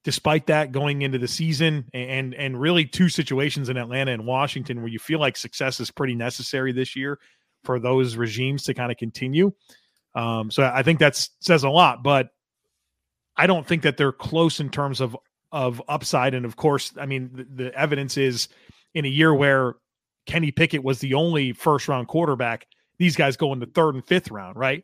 Despite 0.03 0.47
that, 0.47 0.71
going 0.71 1.03
into 1.03 1.19
the 1.19 1.27
season 1.27 1.85
and 1.93 2.33
and 2.33 2.59
really 2.59 2.85
two 2.85 3.07
situations 3.07 3.69
in 3.69 3.77
Atlanta 3.77 4.13
and 4.13 4.25
Washington 4.25 4.81
where 4.81 4.89
you 4.89 4.97
feel 4.97 5.19
like 5.19 5.37
success 5.37 5.79
is 5.79 5.91
pretty 5.91 6.15
necessary 6.15 6.71
this 6.71 6.95
year 6.95 7.19
for 7.65 7.79
those 7.79 8.15
regimes 8.15 8.63
to 8.63 8.73
kind 8.73 8.91
of 8.91 8.97
continue. 8.97 9.51
Um, 10.15 10.49
so 10.49 10.63
I 10.63 10.81
think 10.81 10.99
that 10.99 11.29
says 11.41 11.63
a 11.63 11.69
lot, 11.69 12.01
but 12.01 12.29
I 13.37 13.45
don't 13.45 13.67
think 13.67 13.83
that 13.83 13.97
they're 13.97 14.11
close 14.11 14.59
in 14.59 14.69
terms 14.71 15.01
of 15.01 15.15
of 15.51 15.83
upside. 15.87 16.33
And 16.33 16.45
of 16.45 16.55
course, 16.55 16.93
I 16.99 17.05
mean 17.05 17.29
the, 17.31 17.63
the 17.65 17.79
evidence 17.79 18.17
is 18.17 18.47
in 18.95 19.05
a 19.05 19.09
year 19.09 19.35
where 19.35 19.75
Kenny 20.25 20.51
Pickett 20.51 20.83
was 20.83 20.99
the 20.99 21.13
only 21.13 21.53
first 21.53 21.87
round 21.87 22.07
quarterback. 22.07 22.67
These 22.97 23.15
guys 23.15 23.37
go 23.37 23.53
in 23.53 23.59
the 23.59 23.65
third 23.65 23.95
and 23.95 24.05
fifth 24.05 24.29
round, 24.31 24.57
right? 24.57 24.83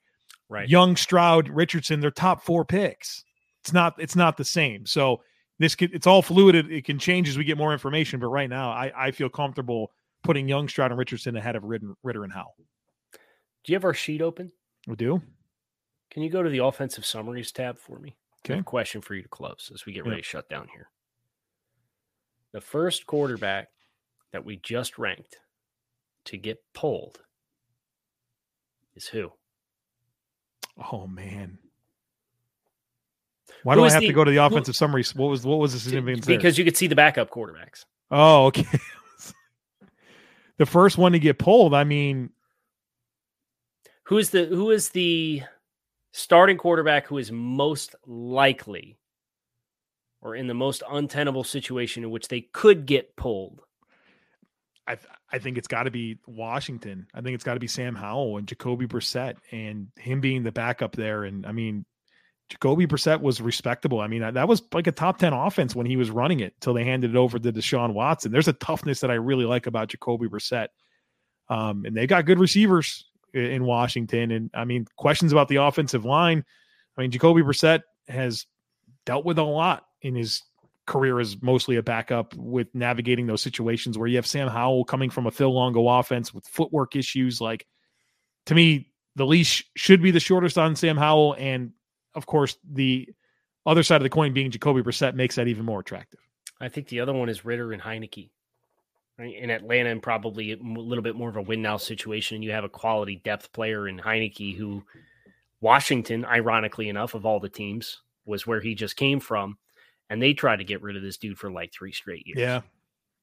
Right. 0.50 0.70
Young, 0.70 0.96
Stroud, 0.96 1.50
Richardson, 1.50 2.00
they're 2.00 2.12
top 2.12 2.44
four 2.44 2.66
picks. 2.66 3.24
It's 3.64 3.74
not 3.74 3.96
it's 3.98 4.16
not 4.16 4.38
the 4.38 4.46
same. 4.46 4.86
So 4.86 5.22
this 5.60 5.76
could 5.76 5.94
it's 5.94 6.08
all 6.08 6.22
fluid. 6.22 6.56
It, 6.56 6.72
it 6.72 6.86
can 6.86 7.00
change 7.00 7.28
as 7.30 7.38
we 7.38 7.44
get 7.44 7.58
more 7.58 7.74
information. 7.74 8.20
But 8.20 8.28
right 8.28 8.50
now, 8.50 8.70
I, 8.72 8.92
I 8.96 9.12
feel 9.12 9.30
comfortable 9.30 9.92
putting 10.24 10.48
Young, 10.48 10.68
Stroud, 10.68 10.92
and 10.92 11.00
Richardson 11.00 11.36
ahead 11.36 11.56
of 11.56 11.64
Ridder, 11.64 11.94
Ridder 12.04 12.24
and 12.24 12.34
Howell. 12.34 12.56
Do 13.64 13.72
you 13.72 13.76
have 13.76 13.86
our 13.86 13.94
sheet 13.94 14.22
open? 14.22 14.52
We 14.88 14.96
do. 14.96 15.22
Can 16.12 16.22
you 16.24 16.30
go 16.30 16.44
to 16.44 16.50
the 16.50 16.64
offensive 16.64 17.06
summaries 17.06 17.52
tab 17.52 17.78
for 17.80 18.00
me? 18.00 18.16
Okay. 18.48 18.62
question 18.62 19.02
for 19.02 19.16
you 19.16 19.24
to 19.24 19.28
close 19.30 19.72
as 19.74 19.88
we 19.88 19.94
get 19.94 20.06
Yeah. 20.06 20.12
ready 20.12 20.22
to 20.22 20.28
shut 20.28 20.48
down 20.48 20.68
here. 20.72 20.90
The 22.52 22.62
first 22.62 23.08
quarterback 23.08 23.70
that 24.36 24.44
we 24.44 24.58
just 24.58 24.98
ranked 24.98 25.38
to 26.26 26.36
get 26.38 26.62
pulled 26.74 27.20
is 28.94 29.08
who? 29.08 29.32
Oh 30.92 31.08
man. 31.08 31.58
Why 33.64 33.76
Who 33.76 33.80
do 33.82 33.86
I 33.86 33.92
have 33.92 34.02
the- 34.02 34.08
to 34.08 34.14
go 34.14 34.26
to 34.26 34.32
the 34.32 34.38
who- 34.38 34.44
offensive 34.44 34.76
summaries? 34.76 35.16
What 35.16 35.30
was 35.30 35.46
what 35.46 35.58
was 35.60 35.72
the 35.72 35.80
significance 35.80 36.26
there? 36.26 36.36
Because 36.38 36.58
you 36.58 36.66
could 36.66 36.76
see 36.76 36.88
the 36.88 36.96
backup 36.98 37.30
quarterbacks. 37.30 37.86
Oh, 38.12 38.48
okay. 38.48 38.66
the 40.58 40.66
first 40.66 40.98
one 40.98 41.14
to 41.14 41.20
get 41.20 41.40
pulled. 41.40 41.74
I 41.74 41.86
mean, 41.86 42.32
Who 44.04 44.18
is 44.18 44.32
the 44.32 44.46
who 44.48 44.72
is 44.72 44.90
the 44.90 45.44
starting 46.12 46.58
quarterback 46.58 47.08
who 47.08 47.18
is 47.20 47.32
most 47.32 47.96
likely 48.06 48.98
or 50.22 50.36
in 50.36 50.48
the 50.48 50.54
most 50.54 50.84
untenable 50.90 51.44
situation 51.46 52.04
in 52.04 52.10
which 52.12 52.28
they 52.28 52.42
could 52.42 52.86
get 52.86 53.16
pulled? 53.16 53.62
I 54.88 54.98
I 55.32 55.40
think 55.40 55.58
it's 55.58 55.68
got 55.68 55.84
to 55.84 55.92
be 55.92 56.18
Washington. 56.28 57.08
I 57.14 57.22
think 57.22 57.36
it's 57.36 57.44
got 57.44 57.56
to 57.56 57.60
be 57.60 57.68
Sam 57.68 57.96
Howell 57.96 58.38
and 58.38 58.48
Jacoby 58.48 58.88
Brissett 58.88 59.36
and 59.52 59.88
him 59.98 60.22
being 60.22 60.44
the 60.44 60.52
backup 60.52 60.96
there. 60.96 61.24
And 61.24 61.46
I 61.46 61.52
mean, 61.52 61.86
Jacoby 62.50 62.86
Brissett 62.86 63.22
was 63.22 63.42
respectable. 63.42 64.00
I 64.00 64.08
mean, 64.08 64.22
that- 64.22 64.48
was 64.48 64.62
like 64.72 64.88
a 64.88 64.92
top 64.92 65.18
10 65.18 65.34
offense 65.34 65.76
when 65.76 65.88
he 65.88 65.98
was 65.98 66.12
running 66.12 66.42
it 66.42 66.54
till 66.62 66.74
they 66.74 66.84
handed 66.84 67.12
it 67.12 67.18
over 67.18 67.40
to 67.40 67.52
Deshaun 67.52 67.94
Watson. 67.94 68.32
There's 68.32 68.48
a 68.48 68.54
toughness 68.54 69.00
that 69.00 69.10
I 69.10 69.16
really 69.16 69.46
like 69.46 69.66
about 69.66 69.90
Jacoby 69.90 70.28
Brissett. 70.28 70.68
Um, 71.50 71.86
and 71.86 71.96
they 71.96 72.08
got 72.08 72.26
good 72.26 72.40
receivers 72.40 73.06
in 73.34 73.66
Washington. 73.66 74.32
And 74.32 74.50
I 74.54 74.66
mean, 74.66 74.86
questions 74.96 75.32
about 75.32 75.48
the 75.48 75.58
offensive 75.58 76.06
line. 76.06 76.44
I 76.98 77.02
mean, 77.02 77.12
Jacoby 77.12 77.42
Brissett 77.42 77.82
has 78.08 78.46
dealt 79.06 79.26
with 79.26 79.40
a 79.40 79.44
lot 79.44 79.86
in 80.02 80.16
his 80.16 80.44
career 80.86 81.20
is 81.20 81.42
mostly 81.42 81.76
a 81.78 81.84
backup 81.84 82.34
with 82.36 82.68
navigating 82.74 83.28
those 83.28 83.42
situations 83.42 83.98
where 83.98 84.08
you 84.08 84.18
have 84.18 84.28
Sam 84.28 84.48
Howell 84.48 84.86
coming 84.86 85.10
from 85.10 85.26
a 85.26 85.32
Phil 85.32 85.54
Longo 85.54 85.88
offense 85.88 86.34
with 86.34 86.48
footwork 86.48 86.96
issues. 86.96 87.42
Like 87.42 87.66
to 88.46 88.56
me, 88.56 88.92
the 89.16 89.26
leash 89.26 89.66
should 89.76 90.02
be 90.02 90.12
the 90.12 90.20
shortest 90.20 90.58
on 90.58 90.76
Sam 90.76 90.98
Howell, 90.98 91.36
and 91.40 91.72
of 92.14 92.26
course, 92.26 92.58
the 92.70 93.10
other 93.66 93.84
side 93.84 93.98
of 93.98 94.04
the 94.04 94.10
coin 94.10 94.34
being 94.34 94.52
Jacoby 94.52 94.82
Brissett 94.82 95.16
makes 95.16 95.36
that 95.36 95.48
even 95.48 95.66
more 95.66 95.80
attractive. 95.80 96.20
I 96.60 96.70
think 96.70 96.88
the 96.88 97.00
other 97.00 97.14
one 97.14 97.30
is 97.30 97.46
Ridder 97.46 97.74
and 97.74 97.82
Heinicke. 97.82 98.30
Right? 99.18 99.36
In 99.36 99.50
Atlanta, 99.50 99.90
and 99.90 100.04
probably 100.04 100.52
a 100.52 100.58
little 100.58 101.04
bit 101.04 101.16
more 101.16 101.30
of 101.30 101.38
a 101.38 101.42
win 101.42 101.62
now 101.62 101.78
situation. 101.78 102.36
And 102.36 102.44
you 102.44 102.52
have 102.52 102.66
a 102.66 102.70
quality 102.70 103.22
depth 103.24 103.52
player 103.54 103.88
in 103.88 103.98
Heinicke, 103.98 104.58
who 104.58 104.84
Washington, 105.62 106.26
ironically 106.26 106.90
enough, 106.90 107.14
of 107.14 107.26
all 107.26 107.40
the 107.40 107.50
teams, 107.50 108.02
was 108.26 108.46
where 108.46 108.60
he 108.60 108.76
just 108.76 108.98
came 108.98 109.20
from. 109.20 109.58
And 110.10 110.22
they 110.22 110.34
tried 110.34 110.58
to 110.58 110.64
get 110.64 110.82
rid 110.82 110.96
of 110.96 111.02
this 111.02 111.18
dude 111.18 111.38
for 111.38 111.52
like 111.52 111.74
three 111.74 111.92
straight 111.92 112.28
years. 112.28 112.40
Yeah, 112.40 112.62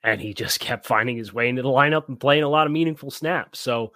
and 0.02 0.20
he 0.20 0.34
just 0.34 0.60
kept 0.60 0.86
finding 0.86 1.16
his 1.16 1.32
way 1.32 1.48
into 1.48 1.62
the 1.62 1.68
lineup 1.68 2.08
and 2.08 2.18
playing 2.18 2.42
a 2.42 2.48
lot 2.48 2.66
of 2.66 2.72
meaningful 2.72 3.10
snaps. 3.10 3.58
So 3.60 3.92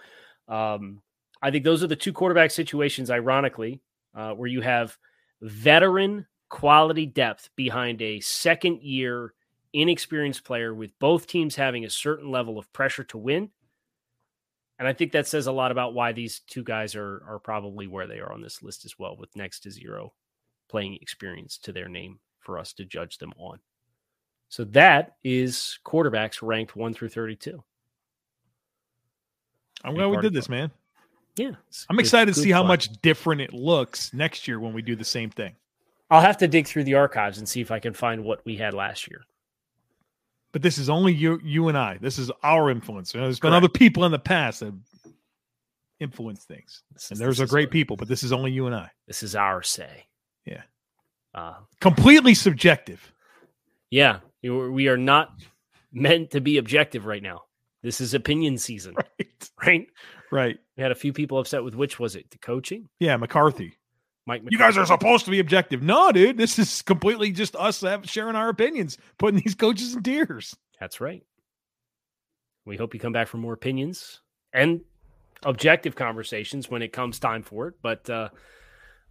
um, 0.48 1.02
I 1.42 1.50
think 1.50 1.64
those 1.64 1.82
are 1.82 1.88
the 1.88 1.96
two 1.96 2.12
quarterback 2.12 2.50
situations, 2.50 3.10
ironically, 3.10 3.80
uh, 4.14 4.32
where 4.32 4.48
you 4.48 4.60
have 4.62 4.96
veteran 5.42 6.26
quality 6.48 7.06
depth 7.06 7.50
behind 7.56 8.00
a 8.00 8.20
second 8.20 8.82
year 8.82 9.34
inexperienced 9.72 10.44
player 10.44 10.72
with 10.74 10.98
both 10.98 11.26
teams 11.26 11.56
having 11.56 11.84
a 11.84 11.90
certain 11.90 12.30
level 12.30 12.58
of 12.58 12.72
pressure 12.72 13.04
to 13.04 13.18
win. 13.18 13.50
And 14.78 14.86
I 14.86 14.92
think 14.92 15.12
that 15.12 15.26
says 15.26 15.46
a 15.46 15.52
lot 15.52 15.72
about 15.72 15.94
why 15.94 16.12
these 16.12 16.40
two 16.40 16.62
guys 16.62 16.94
are 16.94 17.22
are 17.26 17.38
probably 17.38 17.86
where 17.86 18.06
they 18.06 18.20
are 18.20 18.32
on 18.32 18.42
this 18.42 18.62
list 18.62 18.84
as 18.84 18.98
well, 18.98 19.16
with 19.16 19.34
next 19.34 19.60
to 19.60 19.70
zero 19.70 20.12
playing 20.68 20.98
experience 21.00 21.58
to 21.58 21.72
their 21.72 21.88
name 21.88 22.18
for 22.46 22.58
us 22.58 22.72
to 22.74 22.84
judge 22.84 23.18
them 23.18 23.32
on. 23.36 23.58
So 24.48 24.64
that 24.66 25.16
is 25.24 25.78
quarterbacks 25.84 26.38
ranked 26.40 26.76
one 26.76 26.94
through 26.94 27.08
32. 27.10 27.62
I'm 29.84 29.94
glad 29.94 30.06
we 30.06 30.16
did 30.22 30.32
this, 30.32 30.48
man. 30.48 30.70
Yeah. 31.36 31.50
I'm 31.90 31.98
excited 31.98 32.32
to 32.34 32.40
see 32.40 32.50
how 32.50 32.60
fun. 32.60 32.68
much 32.68 32.88
different 33.02 33.42
it 33.42 33.52
looks 33.52 34.14
next 34.14 34.48
year 34.48 34.58
when 34.58 34.72
we 34.72 34.80
do 34.80 34.96
the 34.96 35.04
same 35.04 35.28
thing. 35.28 35.54
I'll 36.10 36.22
have 36.22 36.38
to 36.38 36.48
dig 36.48 36.66
through 36.66 36.84
the 36.84 36.94
archives 36.94 37.38
and 37.38 37.48
see 37.48 37.60
if 37.60 37.70
I 37.70 37.80
can 37.80 37.92
find 37.92 38.24
what 38.24 38.44
we 38.46 38.56
had 38.56 38.72
last 38.72 39.10
year. 39.10 39.26
But 40.52 40.62
this 40.62 40.78
is 40.78 40.88
only 40.88 41.12
you, 41.12 41.38
you 41.44 41.68
and 41.68 41.76
I. 41.76 41.98
This 42.00 42.16
is 42.18 42.30
our 42.42 42.70
influence. 42.70 43.12
You 43.12 43.20
know, 43.20 43.26
there's 43.26 43.40
been 43.40 43.50
Correct. 43.50 43.64
other 43.64 43.68
people 43.68 44.04
in 44.04 44.12
the 44.12 44.18
past 44.18 44.60
that 44.60 44.72
influence 46.00 46.44
things, 46.44 46.82
This 46.92 47.10
and 47.10 47.16
is- 47.16 47.18
there's 47.18 47.40
a 47.40 47.46
great 47.46 47.70
people. 47.70 47.96
But 47.96 48.08
this 48.08 48.22
is 48.22 48.32
only 48.32 48.52
you 48.52 48.66
and 48.66 48.74
I. 48.74 48.90
This 49.06 49.22
is 49.22 49.34
our 49.36 49.62
say. 49.62 50.06
Uh, 51.36 51.54
Completely 51.80 52.34
subjective. 52.34 53.12
yeah. 53.90 54.20
We 54.42 54.86
are 54.88 54.96
not 54.96 55.30
meant 55.92 56.30
to 56.30 56.40
be 56.40 56.58
objective 56.58 57.04
right 57.04 57.22
now. 57.22 57.42
This 57.82 58.00
is 58.00 58.14
opinion 58.14 58.58
season, 58.58 58.94
Right. 59.18 59.50
right? 59.64 59.86
Right. 60.32 60.58
We 60.76 60.82
had 60.82 60.92
a 60.92 60.96
few 60.96 61.12
people 61.12 61.38
upset 61.38 61.62
with 61.64 61.74
which 61.74 61.98
was 61.98 62.14
it? 62.16 62.30
The 62.30 62.38
coaching? 62.38 62.88
Yeah, 63.00 63.16
McCarthy. 63.16 63.74
Mike 64.26 64.42
You 64.48 64.58
guys 64.58 64.76
are 64.76 64.86
supposed 64.86 65.24
to 65.26 65.30
be 65.30 65.38
objective. 65.40 65.82
No, 65.82 66.10
dude, 66.12 66.36
this 66.36 66.58
is 66.58 66.82
completely 66.82 67.30
just 67.32 67.54
us 67.56 67.84
sharing 68.04 68.34
our 68.36 68.48
opinions, 68.48 68.98
putting 69.18 69.40
these 69.44 69.54
coaches 69.54 69.94
in 69.94 70.02
tiers. 70.02 70.56
That's 70.80 71.00
right. 71.00 71.22
We 72.64 72.76
hope 72.76 72.94
you 72.94 73.00
come 73.00 73.12
back 73.12 73.28
for 73.28 73.36
more 73.38 73.52
opinions 73.52 74.20
and 74.52 74.80
objective 75.44 75.94
conversations 75.94 76.70
when 76.70 76.82
it 76.82 76.92
comes 76.92 77.18
time 77.18 77.42
for 77.42 77.68
it. 77.68 77.74
But 77.82 78.08
uh, 78.10 78.28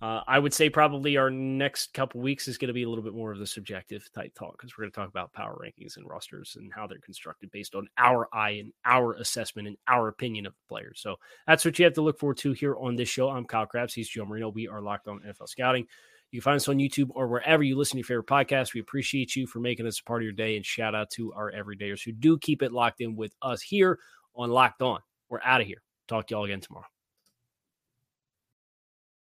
Uh, 0.02 0.22
I 0.28 0.40
would 0.40 0.54
say 0.54 0.70
probably 0.70 1.16
our 1.16 1.30
next 1.30 1.94
couple 1.94 2.20
weeks 2.20 2.50
is 2.50 2.58
going 2.58 2.68
to 2.68 2.74
be 2.74 2.84
a 2.84 2.90
little 2.90 3.04
bit 3.04 3.14
more 3.14 3.32
of 3.32 3.40
the 3.40 3.48
subjective 3.48 4.08
type 4.14 4.34
talk 4.36 4.58
because 4.58 4.78
we're 4.78 4.84
going 4.84 4.92
to 4.92 4.96
talk 4.96 5.10
about 5.10 5.32
power 5.32 5.58
rankings 5.62 5.96
and 5.96 6.08
rosters 6.08 6.58
and 6.60 6.72
how 6.74 6.86
they're 6.86 7.00
constructed 7.00 7.50
based 7.52 7.76
on 7.76 7.88
our 7.98 8.28
eye 8.34 8.52
and 8.52 8.74
our 8.84 9.14
assessment 9.14 9.70
and 9.70 9.78
our 9.88 10.10
opinion 10.10 10.46
of 10.46 10.54
the 10.54 10.68
players. 10.68 11.00
So 11.02 11.16
that's 11.48 11.64
what 11.64 11.80
you 11.80 11.86
have 11.86 11.94
to 11.94 12.02
look 12.02 12.20
forward 12.20 12.38
to 12.40 12.52
here 12.52 12.76
on 12.76 12.98
this 12.98 13.08
show. 13.08 13.30
I'm 13.30 13.46
Kyle 13.46 13.66
Crabbs. 13.66 13.94
He's 13.94 14.10
Joe 14.10 14.26
Marino. 14.26 14.50
We 14.50 14.68
are 14.68 14.82
locked 14.82 15.08
on 15.08 15.22
NFL 15.22 15.48
scouting. 15.48 15.88
You 16.32 16.42
can 16.42 16.44
find 16.44 16.56
us 16.58 16.68
on 16.68 16.78
YouTube 16.78 17.12
or 17.12 17.30
wherever 17.30 17.64
you 17.64 17.78
listen 17.78 17.94
to 17.94 18.00
your 18.00 18.24
favorite 18.24 18.28
podcast. 18.28 18.74
We 18.74 18.82
appreciate 18.82 19.38
you 19.38 19.48
for 19.48 19.60
making 19.60 19.88
us 19.88 20.02
a 20.02 20.04
part 20.04 20.22
of 20.22 20.26
your 20.26 20.34
day 20.34 20.58
and 20.58 20.66
shout 20.66 20.94
out 20.94 21.10
to 21.12 21.32
our 21.32 21.54
everydayers 21.54 22.04
who 22.04 22.12
do 22.12 22.38
keep 22.38 22.62
it 22.62 22.74
locked 22.74 23.00
in 23.00 23.16
with 23.16 23.34
us 23.42 23.62
here 23.62 24.00
on 24.36 24.50
Locked 24.50 24.82
On. 24.82 25.00
We're 25.30 25.42
out 25.42 25.62
of 25.62 25.68
here. 25.68 25.82
Talk 26.10 26.28
to 26.28 26.36
y'all 26.36 26.44
again 26.44 26.60
tomorrow. 26.60 26.95